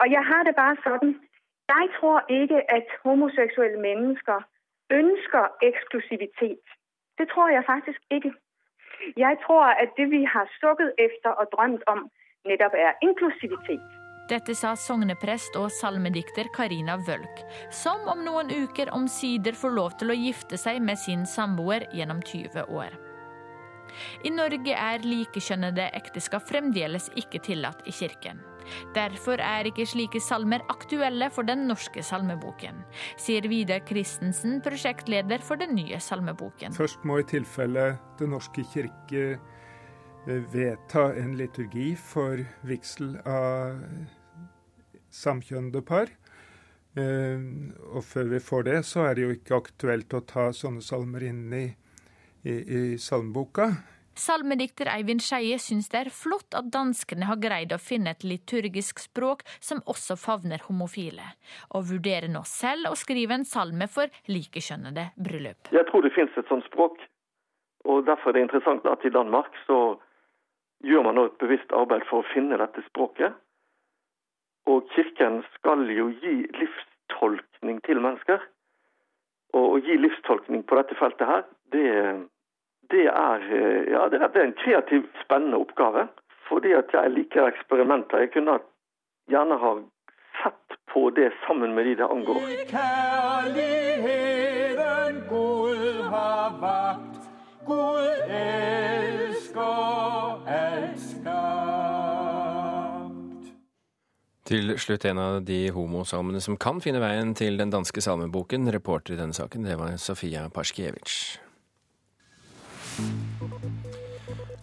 Og 0.00 0.10
jeg 0.10 0.24
har 0.30 0.42
det 0.42 0.54
bare 0.62 0.76
sånn 0.86 1.10
Jeg 1.78 1.86
tror 1.96 2.18
ikke 2.28 2.60
at 2.76 2.86
homoseksuelle 3.04 3.80
mennesker 3.80 4.38
ønsker 4.90 5.44
eksklusivitet. 5.68 6.64
Det 7.18 7.26
tror 7.32 7.48
jeg 7.48 7.64
faktisk 7.72 8.00
ikke. 8.10 8.32
Jeg 9.16 9.36
tror 9.44 9.64
at 9.82 9.90
det 9.96 10.10
vi 10.10 10.22
har 10.24 10.46
sukket 10.60 10.92
efter 10.98 11.30
og 11.30 11.46
drømt 11.52 11.82
om, 11.86 12.00
nettopp 12.44 12.74
er 12.74 12.92
inklusivitet. 13.02 13.99
Dette 14.30 14.54
sa 14.54 14.76
sogneprest 14.78 15.56
og 15.58 15.72
salmedikter 15.74 16.46
Karina 16.54 16.94
Wølk, 17.02 17.40
som 17.74 18.04
om 18.12 18.20
noen 18.22 18.52
uker 18.62 18.92
omsider 18.94 19.56
får 19.58 19.72
lov 19.74 19.96
til 19.98 20.12
å 20.12 20.18
gifte 20.18 20.58
seg 20.60 20.78
med 20.86 21.00
sin 21.02 21.24
samboer 21.26 21.88
gjennom 21.96 22.20
20 22.22 22.70
år. 22.70 22.94
I 24.22 24.30
Norge 24.30 24.76
er 24.76 25.02
likekjønnede 25.02 25.88
ekteskap 25.98 26.46
fremdeles 26.46 27.08
ikke 27.18 27.40
tillatt 27.42 27.82
i 27.90 27.94
kirken. 27.94 28.38
Derfor 28.94 29.42
er 29.42 29.66
ikke 29.66 29.88
slike 29.88 30.20
salmer 30.22 30.62
aktuelle 30.70 31.26
for 31.34 31.48
den 31.48 31.64
norske 31.66 32.04
salmeboken, 32.06 32.84
sier 33.18 33.48
Vidar 33.50 33.82
Christensen, 33.88 34.60
prosjektleder 34.62 35.42
for 35.42 35.58
den 35.58 35.74
nye 35.74 35.98
salmeboken. 35.98 36.76
Først 36.76 37.02
må 37.02 37.18
i 37.18 37.26
tilfelle 37.26 37.96
Den 38.20 38.30
norske 38.36 38.62
kirke 38.70 39.26
eh, 39.34 40.40
vedta 40.54 41.08
en 41.18 41.34
liturgi 41.40 41.96
for 41.98 42.44
vigsel 42.68 43.16
av 43.26 43.80
samkjønnede 45.10 45.84
par. 45.86 46.10
Eh, 46.98 47.38
og 47.94 48.02
før 48.06 48.32
vi 48.32 48.42
får 48.42 48.66
det, 48.66 48.80
så 48.88 49.06
er 49.06 49.14
det 49.14 49.26
jo 49.26 49.36
ikke 49.36 49.60
aktuelt 49.60 50.16
å 50.16 50.24
ta 50.26 50.50
sånne 50.56 50.82
salmer 50.82 51.26
inn 51.28 51.46
i, 51.54 51.66
i, 52.42 52.54
i 52.54 52.82
salmeboka. 52.98 53.70
Salmedikter 54.20 54.88
Eivind 54.90 55.22
Skeie 55.22 55.56
syns 55.62 55.88
det 55.92 56.00
er 56.00 56.10
flott 56.12 56.56
at 56.58 56.66
danskene 56.74 57.28
har 57.28 57.38
greid 57.40 57.70
å 57.72 57.78
finne 57.80 58.12
et 58.12 58.24
liturgisk 58.26 58.98
språk 59.00 59.46
som 59.62 59.80
også 59.88 60.16
favner 60.18 60.60
homofile, 60.66 61.24
og 61.70 61.86
vurderer 61.92 62.28
nå 62.28 62.42
selv 62.48 62.90
å 62.90 62.98
skrive 62.98 63.38
en 63.38 63.46
salme 63.48 63.86
for 63.88 64.10
likekjønnede 64.28 65.12
bryllup. 65.16 65.70
Jeg 65.72 65.86
tror 65.88 66.04
det 66.04 66.12
finnes 66.16 66.36
et 66.36 66.50
sånt 66.50 66.66
språk, 66.68 66.98
og 67.88 68.02
derfor 68.10 68.34
er 68.34 68.40
det 68.40 68.48
interessant 68.48 68.84
at 68.90 69.06
i 69.06 69.14
Danmark 69.14 69.54
så 69.64 69.78
gjør 70.84 71.06
man 71.06 71.16
nå 71.16 71.28
et 71.30 71.40
bevisst 71.40 71.72
arbeid 71.76 72.04
for 72.10 72.20
å 72.20 72.30
finne 72.34 72.58
dette 72.60 72.82
språket. 72.90 73.38
Og 74.70 74.86
kirken 74.94 75.42
skal 75.56 75.80
jo 75.90 76.06
gi 76.22 76.34
livstolkning 76.60 77.80
til 77.86 78.00
mennesker. 78.00 78.38
Og 79.58 79.66
å 79.74 79.78
gi 79.82 79.94
livstolkning 79.98 80.62
på 80.66 80.76
dette 80.78 80.94
feltet 80.98 81.26
her, 81.26 81.42
det 81.74 81.88
det 82.90 83.06
er, 83.06 83.38
ja, 83.94 84.02
det 84.10 84.18
er 84.22 84.42
en 84.42 84.60
kreativ, 84.64 85.02
spennende 85.22 85.56
oppgave. 85.62 86.02
Fordi 86.48 86.70
at 86.74 86.88
jeg 86.92 87.10
liker 87.14 87.46
eksperimenter. 87.46 88.18
Jeg 88.24 88.30
kunne 88.34 88.56
gjerne 89.30 89.56
ha 89.62 89.72
sett 90.42 90.68
på 90.92 91.00
det 91.14 91.30
sammen 91.46 91.70
med 91.74 91.82
de 91.86 91.94
det 92.02 92.08
angår. 92.10 92.40
I 92.50 92.52
Kjærligheten 92.72 95.14
Gud 95.30 96.02
har 96.10 96.48
vakt, 96.66 97.22
Gud 97.66 98.18
elsker 98.28 98.89
Til 104.50 104.72
slutt 104.82 105.04
en 105.06 105.18
av 105.22 105.36
de 105.46 105.68
homosalmene 105.70 106.40
som 106.42 106.56
kan 106.58 106.80
finne 106.82 106.98
veien 106.98 107.36
til 107.38 107.54
den 107.60 107.70
danske 107.70 108.02
salmeboken. 108.02 108.66
Reporter 108.74 109.14
i 109.14 109.20
denne 109.20 109.36
saken, 109.36 109.62
det 109.62 109.76
var 109.78 109.94
Sofia 110.02 110.48
Paskiewicz. 110.50 111.38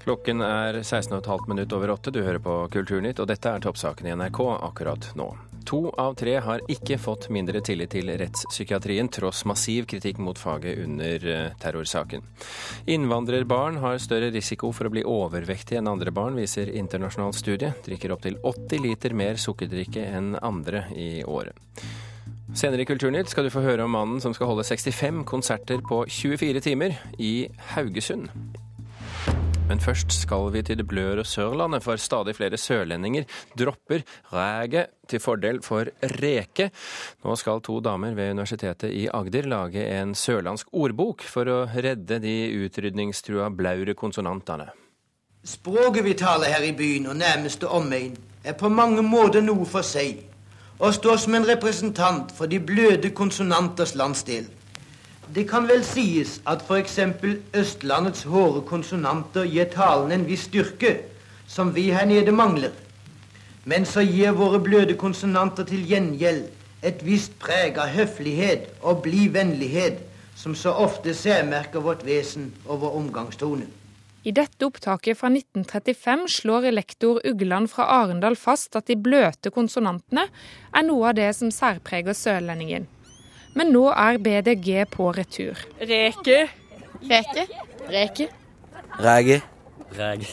Klokken 0.04 0.44
er 0.44 0.82
16,5 0.82 1.48
minutt 1.48 1.72
over 1.72 1.96
åtte. 1.96 2.12
Du 2.12 2.20
hører 2.20 2.44
på 2.44 2.58
Kulturnytt, 2.76 3.24
og 3.24 3.32
dette 3.32 3.48
er 3.48 3.64
toppsaken 3.64 4.12
i 4.12 4.16
NRK 4.20 4.44
akkurat 4.58 5.14
nå. 5.16 5.30
To 5.68 5.90
av 6.00 6.14
tre 6.16 6.38
har 6.40 6.62
ikke 6.72 6.96
fått 7.02 7.26
mindre 7.34 7.60
tillit 7.60 7.92
til 7.92 8.08
rettspsykiatrien, 8.08 9.10
tross 9.12 9.42
massiv 9.50 9.84
kritikk 9.92 10.22
mot 10.24 10.40
faget 10.40 10.80
under 10.80 11.26
eh, 11.28 11.50
terrorsaken. 11.60 12.24
Innvandrerbarn 12.88 13.82
har 13.84 14.00
større 14.00 14.30
risiko 14.32 14.72
for 14.72 14.88
å 14.88 14.94
bli 14.94 15.04
overvektige 15.04 15.82
enn 15.82 15.90
andre 15.92 16.14
barn, 16.16 16.40
viser 16.40 16.72
internasjonal 16.72 17.36
studie. 17.36 17.74
Drikker 17.84 18.16
opptil 18.16 18.40
80 18.48 18.86
liter 18.86 19.16
mer 19.18 19.42
sukkerdrikke 19.44 20.06
enn 20.08 20.38
andre 20.40 20.86
i 20.96 21.10
året. 21.28 21.60
Senere 22.56 22.86
i 22.86 22.88
Kulturnytt 22.88 23.28
skal 23.28 23.50
du 23.50 23.52
få 23.52 23.66
høre 23.66 23.84
om 23.84 23.92
mannen 23.92 24.24
som 24.24 24.32
skal 24.32 24.48
holde 24.54 24.64
65 24.64 25.26
konserter 25.28 25.84
på 25.84 26.06
24 26.08 26.64
timer 26.64 26.96
i 27.20 27.50
Haugesund. 27.74 28.32
Men 29.68 29.82
først 29.84 30.14
skal 30.16 30.46
vi 30.54 30.62
til 30.64 30.78
det 30.80 30.86
blør 30.88 31.20
og 31.20 31.28
Sørlandet, 31.28 31.84
for 31.84 32.00
stadig 32.00 32.38
flere 32.38 32.56
sørlendinger 32.58 33.26
dropper 33.60 34.06
ræget 34.32 34.94
til 35.12 35.20
fordel 35.20 35.60
for 35.64 35.90
reke. 36.22 36.70
Nå 37.26 37.36
skal 37.36 37.60
to 37.62 37.82
damer 37.84 38.16
ved 38.16 38.32
Universitetet 38.32 38.96
i 38.96 39.10
Agder 39.12 39.50
lage 39.52 39.84
en 40.00 40.16
sørlandsk 40.16 40.72
ordbok 40.72 41.26
for 41.28 41.52
å 41.52 41.58
redde 41.68 42.22
de 42.24 42.38
utrydningstrua 42.64 43.50
blaure 43.52 43.94
konsonantene. 43.94 44.70
Språket 45.44 46.06
vi 46.06 46.16
taler 46.16 46.56
her 46.56 46.64
i 46.64 46.72
byen 46.76 47.12
og 47.12 47.20
nærmeste 47.20 47.68
omegn, 47.68 48.16
er 48.48 48.56
på 48.56 48.72
mange 48.72 49.04
måter 49.04 49.44
noe 49.44 49.68
for 49.68 49.84
seg, 49.84 50.24
og 50.80 50.96
står 50.96 51.20
som 51.26 51.36
en 51.36 51.48
representant 51.48 52.32
for 52.32 52.48
de 52.48 52.64
bløde 52.64 53.12
konsonanters 53.12 53.98
landsdel. 54.00 54.48
Det 55.36 55.44
kan 55.50 55.68
vel 55.68 55.84
sies 55.84 56.38
at 56.48 56.64
f.eks. 56.64 57.00
Østlandets 57.54 58.24
hårde 58.24 58.62
konsonanter 58.68 59.48
gir 59.48 59.68
talen 59.74 60.14
en 60.16 60.28
viss 60.28 60.46
styrke, 60.48 60.94
som 61.48 61.74
vi 61.76 61.90
her 61.92 62.06
nede 62.08 62.32
mangler. 62.32 62.72
Men 63.66 63.86
så 63.86 64.02
gir 64.08 64.32
våre 64.38 64.60
bløde 64.64 64.96
konsonanter 64.96 65.68
til 65.68 65.84
gjengjeld 65.88 66.46
et 66.86 67.04
visst 67.04 67.36
preg 67.42 67.80
av 67.82 67.92
høflighet 67.92 68.70
og 68.82 69.02
blid 69.04 69.34
vennlighet, 69.36 70.00
som 70.38 70.56
så 70.56 70.72
ofte 70.72 71.16
særmerker 71.18 71.84
vårt 71.84 72.06
vesen 72.06 72.54
og 72.66 72.86
vår 72.86 72.98
omgangstone. 73.02 73.68
I 74.28 74.34
dette 74.36 74.68
opptaket 74.68 75.18
fra 75.18 75.30
1935 75.32 76.28
slår 76.40 76.72
lektor 76.74 77.20
Ugland 77.28 77.70
fra 77.72 77.88
Arendal 78.02 78.36
fast 78.36 78.76
at 78.76 78.88
de 78.88 78.98
bløte 79.00 79.52
konsonantene 79.56 80.28
er 80.76 80.86
noe 80.88 81.10
av 81.12 81.18
det 81.20 81.30
som 81.36 81.52
særpreger 81.54 82.16
sørlendingen. 82.18 82.88
Men 83.58 83.72
nå 83.74 83.88
er 83.90 84.20
BDG 84.22 84.84
på 84.94 85.10
retur. 85.18 85.58
Reke. 85.82 86.44
Reke. 87.10 87.48
Reke. 87.90 88.28
Ræge. 89.02 89.42
Ræge. 89.98 90.28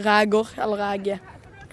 Ræger 0.00 0.54
eller 0.62 0.76
ræge. 0.76 1.20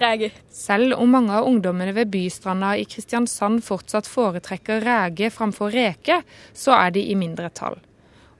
Ræge. 0.01 0.31
Selv 0.51 0.93
om 0.93 1.09
mange 1.09 1.33
av 1.33 1.47
ungdommene 1.47 1.93
ved 1.95 2.11
Bystranda 2.11 2.73
i 2.77 2.85
Kristiansand 2.85 3.61
fortsatt 3.65 4.07
foretrekker 4.07 4.83
ræge 4.83 5.29
framfor 5.31 5.71
reke, 5.73 6.21
så 6.53 6.75
er 6.75 6.89
de 6.89 7.01
i 7.01 7.15
mindretall. 7.15 7.79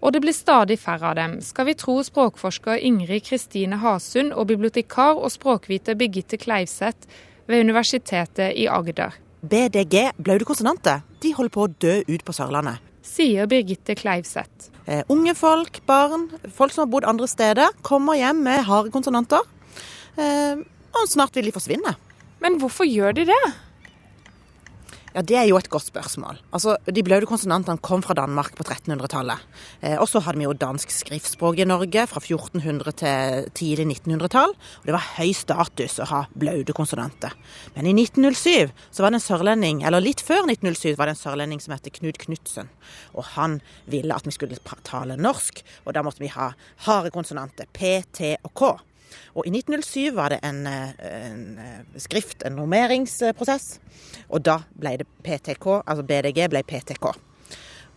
Og 0.01 0.13
det 0.13 0.21
blir 0.21 0.35
stadig 0.35 0.77
færre 0.79 1.09
av 1.09 1.15
dem, 1.17 1.39
skal 1.41 1.65
vi 1.65 1.73
tro 1.73 1.95
språkforsker 2.05 2.83
Ingrid 2.85 3.25
Kristine 3.25 3.79
Hasund 3.81 4.33
og 4.33 4.47
bibliotekar 4.51 5.17
og 5.17 5.31
språkviter 5.33 5.97
Birgitte 5.97 6.37
Kleivseth 6.37 7.09
ved 7.47 7.63
Universitetet 7.65 8.53
i 8.53 8.67
Agder. 8.67 9.17
BDG, 9.47 10.11
blaude 10.19 10.47
konsonanter, 10.47 11.03
de 11.23 11.31
holder 11.35 11.53
på 11.53 11.65
å 11.65 11.71
dø 11.83 11.93
ut 12.07 12.23
på 12.27 12.35
Sørlandet. 12.35 12.81
Sier 13.07 13.47
Birgitte 13.49 13.95
Kleivseth. 13.95 14.71
Eh, 14.87 15.03
unge 15.11 15.33
folk, 15.35 15.79
barn, 15.87 16.27
folk 16.55 16.73
som 16.73 16.85
har 16.85 16.91
bodd 16.91 17.07
andre 17.07 17.27
steder, 17.31 17.75
kommer 17.87 18.19
hjem 18.19 18.43
med 18.43 18.65
harde 18.67 18.91
konsonanter. 18.91 19.43
Eh, 20.19 20.59
og 20.97 21.07
snart 21.11 21.35
vil 21.37 21.47
de 21.47 21.55
forsvinne. 21.55 21.95
Men 22.43 22.59
hvorfor 22.61 22.87
gjør 22.87 23.15
de 23.17 23.27
det? 23.31 23.41
Ja, 25.17 25.23
Det 25.25 25.33
er 25.33 25.47
jo 25.49 25.57
et 25.57 25.69
godt 25.69 25.87
spørsmål. 25.87 26.37
Altså, 26.53 26.75
De 26.85 27.01
blaute 27.01 27.25
konsonantene 27.25 27.81
kom 27.81 28.03
fra 28.05 28.13
Danmark 28.13 28.53
på 28.53 28.61
1300-tallet. 28.61 29.39
Eh, 29.81 29.97
og 29.97 30.05
så 30.07 30.19
hadde 30.21 30.37
vi 30.37 30.43
jo 30.45 30.53
dansk 30.53 30.91
skriftspråk 30.93 31.57
i 31.57 31.65
Norge 31.65 32.03
fra 32.05 32.21
1400 32.21 32.91
til 33.01 33.49
tidlig 33.57 33.87
1900-tall. 34.05 34.53
Og 34.53 34.85
det 34.85 34.93
var 34.93 35.07
høy 35.17 35.33
status 35.33 35.97
å 35.97 36.05
ha 36.05 36.19
blaute 36.37 36.75
konsonanter. 36.77 37.33
Men 37.73 37.89
i 37.89 37.95
1907 37.97 38.69
så 38.91 39.01
var 39.01 39.09
det 39.09 39.17
en 39.17 39.25
sørlending, 39.25 39.81
eller 39.89 40.05
litt 40.05 40.21
før 40.21 40.45
1907 40.45 40.93
var 40.99 41.09
det 41.09 41.17
en 41.17 41.23
sørlending 41.23 41.65
som 41.65 41.73
het 41.73 41.89
Knut 41.97 42.21
Knutsen. 42.21 42.69
Og 43.17 43.25
han 43.33 43.57
ville 43.89 44.13
at 44.13 44.27
vi 44.27 44.35
skulle 44.37 44.61
tale 44.85 45.17
norsk, 45.17 45.63
og 45.87 45.97
da 45.97 46.05
måtte 46.05 46.21
vi 46.21 46.29
ha 46.29 46.51
harde 46.85 47.09
konsonanter. 47.09 47.65
P, 47.73 48.03
T 48.13 48.35
og 48.43 48.53
K. 48.53 48.77
Og 49.37 49.45
i 49.47 49.53
1907 49.53 50.15
var 50.17 50.33
det 50.33 50.41
en, 50.47 50.65
en 50.67 51.99
skrift, 52.01 52.43
en 52.45 52.57
normeringsprosess, 52.57 53.77
og 54.27 54.43
da 54.47 54.59
ble 54.77 54.97
det 55.01 55.07
PTK, 55.23 55.67
altså 55.83 56.05
BDG 56.07 56.43
ble 56.51 56.63
PTK. 56.67 57.11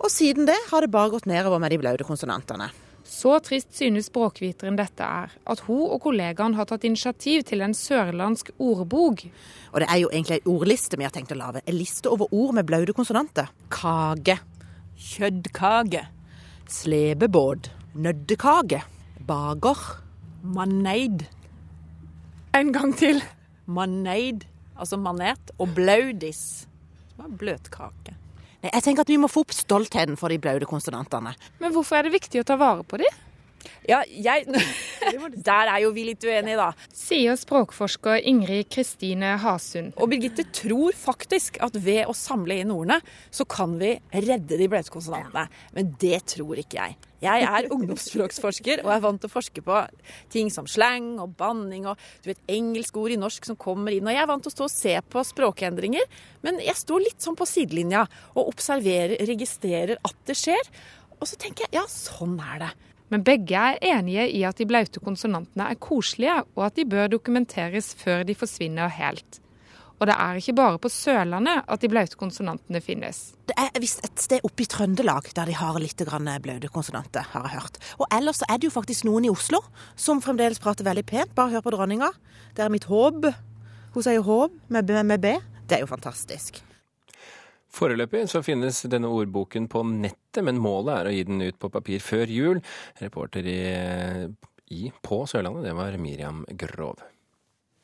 Og 0.00 0.08
siden 0.12 0.46
det 0.48 0.56
har 0.70 0.84
det 0.84 0.92
bare 0.92 1.12
gått 1.12 1.28
nedover 1.28 1.60
med 1.60 1.74
de 1.74 1.80
blaute 1.80 2.06
konsonantene. 2.08 2.70
Så 3.10 3.32
trist 3.42 3.72
synes 3.74 4.06
språkviteren 4.06 4.76
dette 4.78 5.02
er, 5.02 5.32
at 5.50 5.62
hun 5.66 5.82
og 5.90 5.98
kollegaen 6.04 6.54
har 6.54 6.68
tatt 6.70 6.86
initiativ 6.86 7.42
til 7.48 7.64
en 7.66 7.74
sørlandsk 7.74 8.52
ordbok. 8.62 9.24
Og 9.72 9.82
det 9.82 9.88
er 9.90 9.98
jo 10.04 10.12
egentlig 10.12 10.38
ei 10.38 10.52
ordliste 10.52 11.00
vi 11.00 11.08
har 11.08 11.14
tenkt 11.14 11.34
å 11.34 11.40
lage. 11.40 11.64
En 11.66 11.76
liste 11.76 12.12
over 12.12 12.30
ord 12.30 12.54
med 12.56 12.68
blaute 12.70 12.94
konsonanter. 12.96 13.50
Kage. 13.74 14.38
Kjøttkake. 15.10 16.04
Slepebåt. 16.70 17.72
Nøddekake. 17.98 18.84
Baker. 19.26 19.82
Maneid. 20.42 21.26
En 22.56 22.72
gang 22.72 22.94
til. 22.96 23.20
Maneid, 23.70 24.46
altså 24.76 24.98
manet, 24.98 25.52
og 25.60 25.74
blaudis. 25.76 26.66
Bløtkake. 27.20 28.16
Nei, 28.60 28.70
jeg 28.72 28.84
tenker 28.84 29.04
at 29.04 29.12
vi 29.12 29.18
må 29.20 29.28
få 29.30 29.44
opp 29.44 29.52
stoltheten 29.54 30.16
for 30.20 30.32
de 30.32 30.40
blaude 30.40 30.66
konsonantene. 30.68 31.34
Men 31.60 31.72
hvorfor 31.74 32.00
er 32.00 32.08
det 32.08 32.16
viktig 32.16 32.42
å 32.42 32.46
ta 32.48 32.56
vare 32.60 32.84
på 32.84 32.98
de? 33.00 33.08
Ja, 33.90 34.04
jeg 34.06 34.46
Der 35.50 35.66
er 35.72 35.80
jo 35.82 35.90
vi 35.94 36.04
litt 36.06 36.22
uenige, 36.22 36.58
da. 36.60 36.70
Sier 36.94 37.34
språkforsker 37.38 38.20
Ingrid 38.28 38.68
Kristine 38.70 39.32
Hasund. 39.42 39.96
Og 39.98 40.12
Birgitte 40.12 40.44
tror 40.54 40.94
faktisk 40.94 41.58
at 41.64 41.74
ved 41.82 42.04
å 42.06 42.14
samle 42.14 42.60
inn 42.62 42.70
ordene, 42.70 43.00
så 43.34 43.46
kan 43.50 43.74
vi 43.80 43.96
redde 44.14 44.58
de 44.60 44.68
blaute 44.70 44.92
konsonantene. 44.94 45.48
Men 45.74 45.94
det 45.98 46.20
tror 46.36 46.60
ikke 46.62 46.78
jeg. 46.78 46.98
Jeg 47.20 47.44
er 47.44 47.66
ungdomsspråksforsker 47.74 48.84
og 48.84 48.92
er 48.94 49.02
vant 49.04 49.20
til 49.20 49.28
å 49.28 49.32
forske 49.32 49.64
på 49.64 49.80
ting 50.32 50.48
som 50.54 50.68
slang 50.70 51.18
og 51.20 51.34
banning 51.36 51.84
og 51.90 52.00
du 52.22 52.30
vet, 52.30 52.40
engelske 52.48 52.96
ord 53.02 53.12
i 53.12 53.18
norsk 53.20 53.50
som 53.50 53.58
kommer 53.60 53.92
inn. 53.92 54.06
Og 54.06 54.14
jeg 54.14 54.22
er 54.22 54.30
vant 54.30 54.46
til 54.46 54.52
å 54.52 54.54
stå 54.54 54.68
og 54.68 54.72
se 54.72 54.94
på 55.12 55.24
språkendringer, 55.32 56.06
men 56.46 56.62
jeg 56.64 56.78
står 56.78 57.04
litt 57.04 57.26
sånn 57.26 57.36
på 57.36 57.48
sidelinja 57.48 58.06
og 58.36 58.54
observerer, 58.54 59.18
registrerer 59.28 60.00
at 60.00 60.16
det 60.30 60.38
skjer. 60.38 60.72
Og 61.20 61.28
så 61.28 61.36
tenker 61.36 61.66
jeg 61.66 61.76
ja, 61.82 61.84
sånn 61.90 62.38
er 62.40 62.62
det. 62.62 62.70
Men 63.10 63.26
begge 63.26 63.58
er 63.58 63.78
enige 63.82 64.28
i 64.30 64.42
at 64.46 64.58
de 64.60 64.66
blaute 64.70 65.02
konsonantene 65.02 65.66
er 65.72 65.78
koselige, 65.82 66.40
og 66.54 66.66
at 66.68 66.78
de 66.78 66.86
bør 66.86 67.10
dokumenteres 67.10 67.92
før 67.98 68.22
de 68.26 68.36
forsvinner 68.38 68.92
helt. 68.94 69.40
Og 70.00 70.08
det 70.08 70.14
er 70.16 70.38
ikke 70.40 70.54
bare 70.56 70.78
på 70.80 70.88
Sørlandet 70.88 71.66
at 71.68 71.82
de 71.82 71.90
blaute 71.92 72.16
konsonantene 72.16 72.80
finnes. 72.80 73.34
Det 73.44 73.56
er 73.60 73.82
visst 73.82 74.00
et 74.06 74.22
sted 74.22 74.46
oppe 74.46 74.64
i 74.64 74.68
Trøndelag 74.70 75.28
der 75.36 75.50
de 75.50 75.58
har 75.58 75.76
litt 75.82 76.00
blaute 76.00 76.72
konsonanter, 76.72 77.26
har 77.34 77.44
jeg 77.44 77.60
hørt. 77.60 77.76
Og 77.98 78.06
ellers 78.08 78.40
er 78.48 78.56
det 78.56 78.70
jo 78.70 78.78
faktisk 78.78 79.04
noen 79.04 79.28
i 79.28 79.34
Oslo 79.34 79.60
som 79.96 80.22
fremdeles 80.24 80.62
prater 80.62 80.88
veldig 80.88 81.04
pent. 81.04 81.34
Bare 81.34 81.52
hør 81.52 81.66
på 81.66 81.76
dronninga. 81.76 82.12
Det 82.56 82.64
er 82.64 82.72
mitt 82.72 82.88
håp. 82.88 83.28
Hun 83.92 84.02
sier 84.02 84.24
håp 84.24 84.56
med 84.68 84.88
med, 84.88 85.04
Med 85.04 85.20
B. 85.20 85.36
Det 85.68 85.76
er 85.76 85.80
jo 85.80 85.86
fantastisk. 85.86 86.69
Foreløpig 87.70 88.24
så 88.30 88.42
finnes 88.42 88.82
denne 88.90 89.10
ordboken 89.14 89.68
på 89.70 89.84
nettet, 89.86 90.42
men 90.46 90.58
målet 90.62 90.96
er 90.96 91.08
å 91.08 91.14
gi 91.14 91.22
den 91.28 91.44
ut 91.44 91.58
på 91.60 91.70
papir 91.70 92.02
før 92.02 92.32
jul. 92.32 92.60
Reporter 92.98 93.46
i, 93.46 93.60
i 94.74 94.90
på 95.02 95.22
Sørlandet, 95.30 95.68
det 95.68 95.78
var 95.78 95.98
Miriam 96.02 96.42
Grov. 96.58 97.02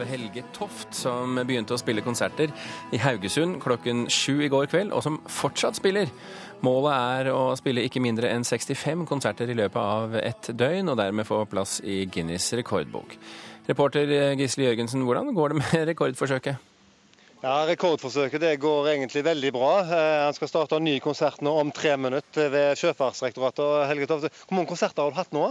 Helge 0.04 0.42
Toft, 0.52 0.90
som 0.92 1.38
begynte 1.48 1.72
å 1.72 1.80
spille 1.80 2.02
konserter 2.04 2.50
i 2.92 2.98
Haugesund 3.00 3.62
klokken 3.64 4.04
sju 4.12 4.42
i 4.44 4.50
går 4.52 4.66
kveld, 4.68 4.92
og 4.92 5.00
som 5.06 5.16
fortsatt 5.32 5.78
spiller. 5.78 6.10
Målet 6.66 6.92
er 6.92 7.30
å 7.32 7.54
spille 7.56 7.86
ikke 7.86 8.02
mindre 8.04 8.28
enn 8.28 8.44
65 8.44 9.06
konserter 9.08 9.48
i 9.48 9.56
løpet 9.56 9.80
av 9.80 10.18
ett 10.20 10.50
døgn, 10.52 10.92
og 10.92 11.00
dermed 11.00 11.24
få 11.28 11.44
plass 11.48 11.78
i 11.80 12.02
Guinness 12.12 12.50
rekordbok. 12.58 13.16
Reporter 13.70 14.36
Gisle 14.36 14.68
Jørgensen, 14.68 15.06
hvordan 15.08 15.32
går 15.36 15.54
det 15.54 15.62
med 15.62 15.86
rekordforsøket? 15.94 16.75
Ja, 17.44 17.66
Rekordforsøket 17.68 18.40
det 18.40 18.54
går 18.62 18.86
egentlig 18.94 19.20
veldig 19.26 19.50
bra. 19.52 19.72
Eh, 19.84 20.20
han 20.24 20.36
skal 20.36 20.48
starte 20.48 20.78
en 20.78 20.86
ny 20.88 20.96
konsert 21.04 21.42
nå 21.44 21.52
om 21.60 21.72
tre 21.74 21.92
minutter 22.00 22.48
ved 22.52 22.78
Sjøfartsdirektoratet. 22.80 23.88
Helge 23.90 24.08
Tofte, 24.08 24.30
hvor 24.46 24.56
mange 24.56 24.70
konserter 24.70 25.04
har 25.04 25.12
du 25.12 25.18
hatt 25.18 25.36
nå? 25.36 25.50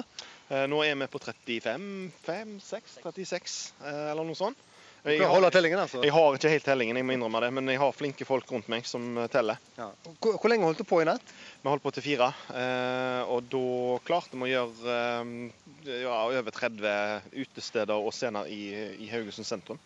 Eh, 0.49 0.65
nå 0.71 0.81
er 0.81 0.97
vi 0.97 1.09
på 1.13 1.21
35, 1.21 1.85
5, 2.25 2.57
6, 2.65 2.97
36 3.03 3.59
eller 3.85 4.25
noe 4.25 4.39
sånt. 4.39 4.71
Jeg 5.05 5.21
har, 5.21 5.37
altså. 5.37 5.99
jeg 6.01 6.09
har 6.15 6.33
ikke 6.33 6.49
helt 6.49 6.63
tellingen, 6.65 6.97
jeg 6.97 7.05
må 7.05 7.13
innrømme 7.13 7.37
det, 7.43 7.51
men 7.53 7.67
jeg 7.69 7.77
har 7.77 7.91
flinke 7.93 8.25
folk 8.25 8.49
rundt 8.49 8.71
meg 8.73 8.87
som 8.89 9.19
teller. 9.29 9.59
Ja. 9.77 9.91
Hvor, 10.17 10.39
hvor, 10.39 10.49
lenge 10.49 10.65
holdt 10.65 10.81
du 10.81 10.87
på 10.89 11.03
i 11.03 11.05
natt? 11.05 11.33
Vi 11.61 11.69
holdt 11.69 11.85
på 11.85 11.91
til 11.93 12.07
fire. 12.07 12.31
Eh, 12.49 13.29
og 13.29 13.45
da 13.53 13.99
klarte 14.07 14.33
vi 14.33 14.47
å 14.47 14.49
gjøre 14.49 14.95
ja, 16.01 16.17
over 16.25 16.49
30 16.49 17.29
utesteder 17.35 17.93
og 17.93 18.15
scener 18.17 18.49
i, 18.49 18.63
i 19.05 19.11
Haugesund 19.13 19.45
sentrum 19.45 19.77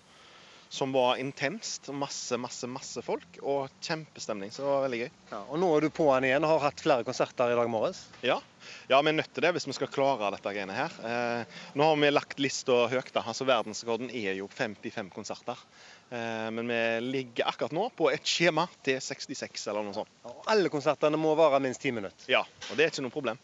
som 0.69 0.91
var 0.91 1.17
intenst. 1.17 1.89
Masse, 1.93 2.37
masse, 2.37 2.67
masse 2.69 3.01
folk 3.01 3.39
og 3.41 3.73
kjempestemning. 3.81 4.51
Så 4.53 4.61
det 4.61 4.69
var 4.69 4.85
veldig 4.85 4.99
gøy. 5.01 5.09
Ja, 5.31 5.41
og 5.41 5.61
nå 5.61 5.69
er 5.73 5.85
du 5.85 5.89
på'n 5.93 6.27
igjen 6.27 6.45
og 6.45 6.53
har 6.53 6.67
hatt 6.69 6.83
flere 6.83 7.05
konserter 7.07 7.53
i 7.53 7.57
dag 7.57 7.71
morges? 7.73 8.03
Ja. 8.21 8.37
ja, 8.91 9.01
vi 9.01 9.11
er 9.11 9.17
nødt 9.17 9.33
til 9.33 9.45
det 9.45 9.53
hvis 9.55 9.65
vi 9.69 9.75
skal 9.79 9.91
klare 9.91 10.29
dette 10.35 10.53
greiene 10.53 10.77
her. 10.77 10.95
Eh, 11.09 11.57
nå 11.79 11.89
har 11.89 11.99
vi 12.03 12.13
lagt 12.13 12.43
lista 12.43 12.83
høyt. 12.93 13.09
da. 13.15 13.25
Altså 13.25 13.49
Verdensrekorden 13.49 14.13
er 14.13 14.37
jo 14.37 14.49
55 14.53 15.09
konserter. 15.15 15.65
Eh, 16.13 16.47
men 16.53 16.69
vi 16.69 16.81
ligger 17.09 17.49
akkurat 17.49 17.73
nå 17.75 17.89
på 17.97 18.11
et 18.13 18.25
skjema 18.29 18.69
til 18.85 19.01
66 19.01 19.67
eller 19.71 19.89
noe 19.89 19.97
sånt. 19.97 20.13
Og 20.29 20.53
alle 20.53 20.69
konsertene 20.69 21.17
må 21.17 21.33
vare 21.39 21.61
minst 21.65 21.81
ti 21.81 21.93
minutter? 21.95 22.29
Ja, 22.29 22.45
og 22.69 22.77
det 22.77 22.85
er 22.85 22.93
ikke 22.93 23.09
noe 23.09 23.17
problem. 23.17 23.41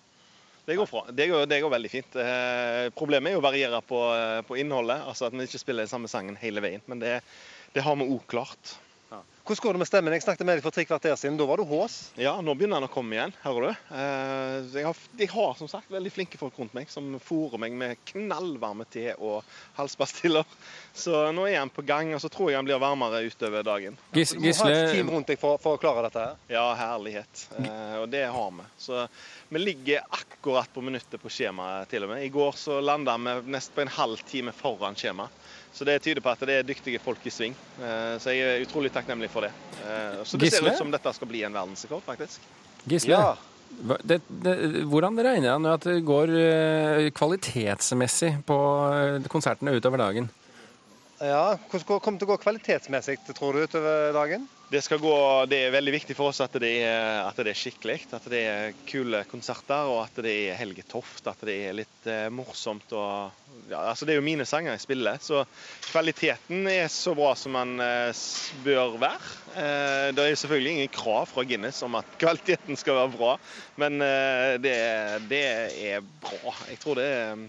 Det 0.65 0.75
går. 0.75 1.12
Det 1.12 1.28
går, 1.28 1.45
det 1.45 1.60
går 1.62 1.69
veldig 1.69 1.91
fint. 1.91 2.15
Eh, 2.17 2.88
problemet 2.97 3.30
er 3.30 3.36
jo 3.36 3.41
å 3.43 3.45
variere 3.45 3.82
på, 3.86 3.99
eh, 4.15 4.39
på, 4.47 4.58
innholdet. 4.58 5.04
altså 5.06 5.28
At 5.28 5.36
vi 5.36 5.45
ikke 5.45 5.62
spiller 5.62 5.86
den 5.86 5.91
samme 5.91 6.10
sangen 6.10 6.39
hele 6.41 6.63
veien. 6.65 6.82
Men 6.89 7.04
det, 7.04 7.19
det 7.75 7.84
har 7.86 7.97
vi 7.99 8.08
òg 8.10 8.25
klart. 8.32 8.73
Ja. 9.12 9.21
Hvordan 9.45 9.62
går 9.62 9.73
det 9.73 9.77
med 9.77 9.88
stemmen? 9.88 10.13
Jeg 10.15 10.23
snakket 10.25 10.47
med 10.47 10.58
deg 10.58 10.63
for 10.65 10.73
tre 10.73 10.84
kvarter 10.89 11.17
siden. 11.21 11.36
Da 11.38 11.45
var 11.45 11.62
du 11.62 11.67
hås? 11.69 11.95
Ja, 12.17 12.31
nå 12.41 12.55
begynner 12.58 12.81
den 12.81 12.88
å 12.88 12.89
komme 12.89 13.13
igjen. 13.13 13.34
Hører 13.43 13.67
du? 13.67 13.81
Eh, 13.93 14.53
jeg, 14.73 14.86
har, 14.88 15.01
jeg, 15.19 15.27
har, 15.36 15.51
som 15.60 15.69
sagt 15.69 15.91
veldig 15.93 16.10
flinke 16.10 16.39
folk 16.41 16.58
rundt 16.58 16.73
meg 16.73 16.89
som 16.89 17.12
fôrer 17.21 17.62
meg 17.62 17.75
med 17.77 17.99
knallvarme 18.10 18.88
te 18.89 19.12
og 19.13 19.43
halspastiller. 19.77 20.49
Så 20.97 21.27
nå 21.38 21.45
er 21.45 21.60
han 21.60 21.69
på 21.69 21.86
gang, 21.86 22.10
og 22.17 22.23
så 22.23 22.31
tror 22.34 22.49
jeg 22.49 22.58
han 22.58 22.65
blir 22.65 22.81
varmere 22.81 23.21
utover 23.27 23.62
dagen. 23.67 23.99
Gis, 24.17 24.34
du 24.34 24.41
må 24.41 24.55
ha 24.63 24.71
et 24.71 24.95
team 24.95 25.13
rundt 25.13 25.29
deg 25.29 25.38
for, 25.38 25.62
for, 25.62 25.77
å 25.77 25.84
klare 25.84 26.08
dette 26.08 26.25
her? 26.25 26.41
Ja, 26.55 26.65
herlighet. 26.81 27.45
Og 28.01 28.10
det 28.10 28.23
har 28.25 28.49
vi. 28.58 28.65
Så 28.81 29.05
vi 29.53 29.62
ligger 29.62 30.10
akkurat 30.10 30.73
på 30.73 30.81
minuttet 30.81 31.21
på 31.21 31.29
skjemaet 31.29 31.93
til 31.93 32.08
og 32.08 32.15
med. 32.15 32.25
I 32.25 32.34
går 32.34 32.58
så 32.58 32.81
landa 32.81 33.13
vi 33.21 33.38
nesten 33.53 33.77
på 33.77 33.86
en 33.86 33.93
halv 33.99 34.25
time 34.25 34.58
foran 34.58 34.97
skjemaet. 34.97 35.38
Så 35.75 35.84
det 35.84 35.97
tyder 35.99 36.23
på 36.23 36.31
at 36.31 36.39
det 36.47 36.53
er 36.55 36.63
dyktige 36.63 37.01
folk 37.03 37.19
i 37.27 37.31
sving. 37.36 37.55
Eh, 37.84 38.13
så 38.23 38.31
jeg 38.31 38.47
er 38.47 38.62
utrolig 38.63 38.93
takknemlig 38.95 39.27
for 39.34 39.35
det. 39.43 39.52
Eh, 39.84 40.24
så 40.24 40.38
det 40.38 40.52
ser 40.54 40.69
ut 40.69 40.78
som 40.78 40.93
dette 40.93 41.13
skal 41.17 41.30
bli 41.30 41.43
en 41.43 41.54
verdensrekord, 41.54 42.04
faktisk. 42.06 42.45
Gisle, 42.86 43.17
ja. 43.17 43.36
det, 44.04 44.21
det, 44.30 44.56
hvordan 44.86 45.19
regner 45.19 45.56
han 45.56 45.65
med 45.65 45.74
at 45.74 45.88
det 45.89 46.00
går 46.06 46.34
eh, 46.39 47.12
kvalitetsmessig 47.15 48.36
på 48.48 48.58
konsertene 49.32 49.76
utover 49.76 50.04
dagen? 50.06 50.30
Ja, 51.23 51.56
Hvordan 51.71 52.01
kommer 52.04 52.17
det 52.19 52.25
til 52.25 52.28
å 52.28 52.34
gå 52.34 52.41
kvalitetsmessig, 52.43 53.21
tror 53.38 53.56
du, 53.56 53.63
utover 53.63 54.12
dagen? 54.15 54.49
Det, 54.67 54.82
gå, 54.99 55.15
det, 55.47 55.60
er 55.63 55.71
veldig 55.71 55.93
viktig 55.93 56.15
for 56.17 56.34
oss 56.34 56.41
at 56.43 56.56
det 56.60 56.71
er, 56.84 57.21
at 57.21 57.38
det 57.39 57.54
er 57.54 57.60
skikkelig. 57.60 57.95
At 58.17 58.25
det 58.28 58.41
er 58.49 58.75
kule 58.89 59.21
konserter, 59.30 59.88
og 59.88 60.01
at 60.01 60.19
det 60.25 60.34
er 60.49 60.60
Helge 60.60 60.84
Toft. 60.89 61.23
At 61.30 61.45
det 61.47 61.56
er 61.69 61.78
litt 61.78 62.10
eh, 62.12 62.28
morsomt. 62.34 62.91
Og, 62.91 63.45
ja, 63.69 63.86
altså 63.93 64.04
det 64.04 64.15
er 64.15 64.19
jo 64.19 64.25
mine 64.28 64.47
sanger 64.49 64.73
jeg 64.73 64.84
spiller, 64.84 65.21
så 65.23 65.45
kvaliteten 65.88 66.67
er 66.67 66.89
så 66.91 67.15
bra 67.15 67.32
som 67.39 67.56
man 67.56 67.78
eh, 67.80 68.23
bør 68.65 68.97
være. 68.99 69.36
Eh, 69.56 70.08
det 70.17 70.25
er 70.25 70.39
selvfølgelig 70.41 70.73
ingen 70.75 70.95
krav 70.97 71.30
fra 71.32 71.45
Guinness 71.47 71.84
om 71.86 71.95
at 72.01 72.15
kvaliteten 72.23 72.75
skal 72.82 73.06
være 73.06 73.13
bra, 73.15 73.36
men 73.80 74.01
det, 74.65 74.75
det, 75.30 75.45
er 75.93 76.04
bra. 76.25 76.58
Jeg 76.73 76.82
tror 76.82 76.99
det 76.99 77.08
er 77.13 77.45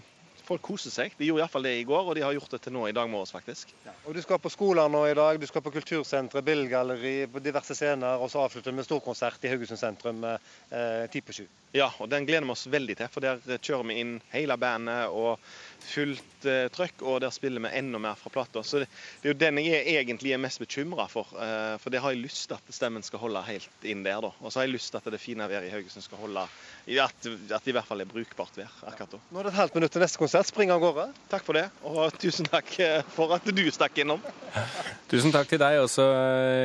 folk 0.47 0.63
koser 0.63 0.93
seg. 0.93 1.15
De 1.19 1.27
gjorde 1.27 1.43
iallfall 1.43 1.67
det 1.67 1.75
i 1.79 1.85
går, 1.87 2.09
og 2.09 2.15
de 2.17 2.23
har 2.25 2.35
gjort 2.35 2.55
det 2.55 2.61
til 2.65 2.75
nå 2.75 2.85
i 2.87 2.95
dag 2.95 3.09
morges, 3.11 3.33
faktisk. 3.35 3.73
Ja. 3.85 3.93
Og 4.07 4.15
Du 4.15 4.21
skal 4.23 4.39
på 4.41 4.51
skoler 4.53 4.89
nå 4.91 5.03
i 5.09 5.15
dag, 5.17 5.39
du 5.39 5.47
skal 5.49 5.63
på 5.65 5.73
Kultursenteret, 5.75 6.45
Billgalleri, 6.47 7.15
på 7.31 7.43
diverse 7.43 7.75
scener, 7.75 8.21
og 8.21 8.31
så 8.31 8.45
avslutter 8.45 8.71
vi 8.71 8.79
med 8.79 8.87
storkonsert 8.87 9.43
i 9.43 9.51
Haugesund 9.51 9.81
sentrum 9.81 10.23
eh, 10.27 11.05
ti 11.11 11.21
på 11.21 11.35
sju. 11.35 11.45
Ja, 11.75 11.89
og 11.99 12.09
den 12.09 12.25
gleder 12.25 12.47
vi 12.47 12.55
oss 12.55 12.67
veldig 12.71 12.95
til, 12.97 13.11
for 13.11 13.25
der 13.25 13.59
kjører 13.59 13.89
vi 13.89 13.99
inn 14.01 14.13
hele 14.31 14.55
bandet 14.57 15.11
og 15.11 15.41
fullt 15.83 16.47
uh, 16.47 16.67
trøkk, 16.73 17.03
og 17.07 17.21
der 17.23 17.33
spiller 17.33 17.63
vi 17.63 17.71
enda 17.79 17.99
mer 18.01 18.17
fra 18.19 18.31
plata. 18.33 18.63
Så 18.63 18.83
det, 18.83 18.89
det, 19.21 19.29
er 19.29 19.33
jo 19.33 19.39
den 19.41 19.59
jeg 19.61 19.81
er, 19.81 20.01
egentlig 20.01 20.33
er 20.33 20.41
mest 20.41 20.61
bekymra 20.61 21.07
for. 21.11 21.29
Uh, 21.35 21.75
for 21.81 21.93
det 21.93 22.01
har 22.03 22.13
jeg 22.13 22.23
lyst 22.25 22.47
til 22.47 22.57
at 22.57 22.73
stemmen 22.75 23.05
skal 23.05 23.21
holde 23.21 23.43
helt 23.47 23.87
inn 23.87 24.03
der. 24.05 24.21
da. 24.23 24.31
Og 24.41 24.51
så 24.51 24.61
har 24.61 24.67
jeg 24.67 24.75
lyst 24.75 24.91
til 24.93 25.01
at 25.01 25.11
det 25.13 25.21
fine 25.21 25.49
været 25.49 25.69
i 25.69 25.73
Haugesund 25.73 26.05
skal 26.05 26.21
holde 26.21 26.45
at, 26.87 27.27
at 27.27 27.65
det 27.65 27.71
i 27.71 27.75
hvert 27.75 27.87
fall 27.87 28.01
er 28.01 28.09
brukbart 28.09 28.57
vær 28.57 28.71
akkurat 28.87 29.17
da. 29.17 29.21
Nå 29.31 29.41
er 29.41 29.47
det 29.47 29.53
et 29.53 29.59
halvt 29.59 29.75
minutt 29.79 29.95
til 29.95 30.03
neste 30.03 30.21
konsert. 30.21 30.47
Spring 30.47 30.71
av 30.71 30.81
gårde. 30.83 31.09
Takk 31.31 31.43
for 31.47 31.57
det, 31.57 31.65
og 31.87 32.15
tusen 32.21 32.47
takk 32.47 32.71
eh, 32.83 33.01
for 33.15 33.33
at 33.35 33.47
du 33.47 33.65
stakk 33.73 33.99
innom. 34.03 34.23
Tusen 35.11 35.31
takk 35.31 35.49
til 35.51 35.59
deg 35.61 35.81
også, 35.81 36.05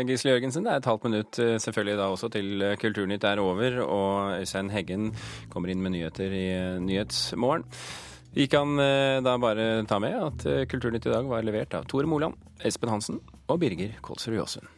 Gisle 0.06 0.32
Jørgensen. 0.34 0.66
Det 0.66 0.72
er 0.72 0.82
et 0.82 0.88
halvt 0.90 1.04
minutt 1.08 1.38
selvfølgelig 1.62 1.98
da 1.98 2.08
også 2.10 2.30
til 2.34 2.64
Kulturnytt 2.82 3.26
er 3.26 3.42
over, 3.42 3.82
og 3.84 4.40
Øystein 4.40 4.70
Heggen 4.74 5.12
kommer 5.52 5.70
inn 5.70 5.82
med 5.82 5.94
nyheter 5.96 6.34
i 6.34 6.46
Nyhetsmorgen. 6.82 7.66
Vi 8.34 8.46
kan 8.48 8.78
eh, 8.80 9.20
da 9.22 9.36
bare 9.38 9.84
ta 9.84 9.98
med 10.00 10.16
at 10.16 10.46
eh, 10.48 10.64
Kulturnytt 10.64 11.06
i 11.06 11.12
dag 11.12 11.28
var 11.28 11.44
levert 11.44 11.74
av 11.76 11.84
Tore 11.84 12.08
Moland, 12.08 12.38
Espen 12.64 12.88
Hansen 12.88 13.20
og 13.46 13.58
Birger 13.60 13.92
Kolsrud 14.00 14.38
Jåsund. 14.38 14.68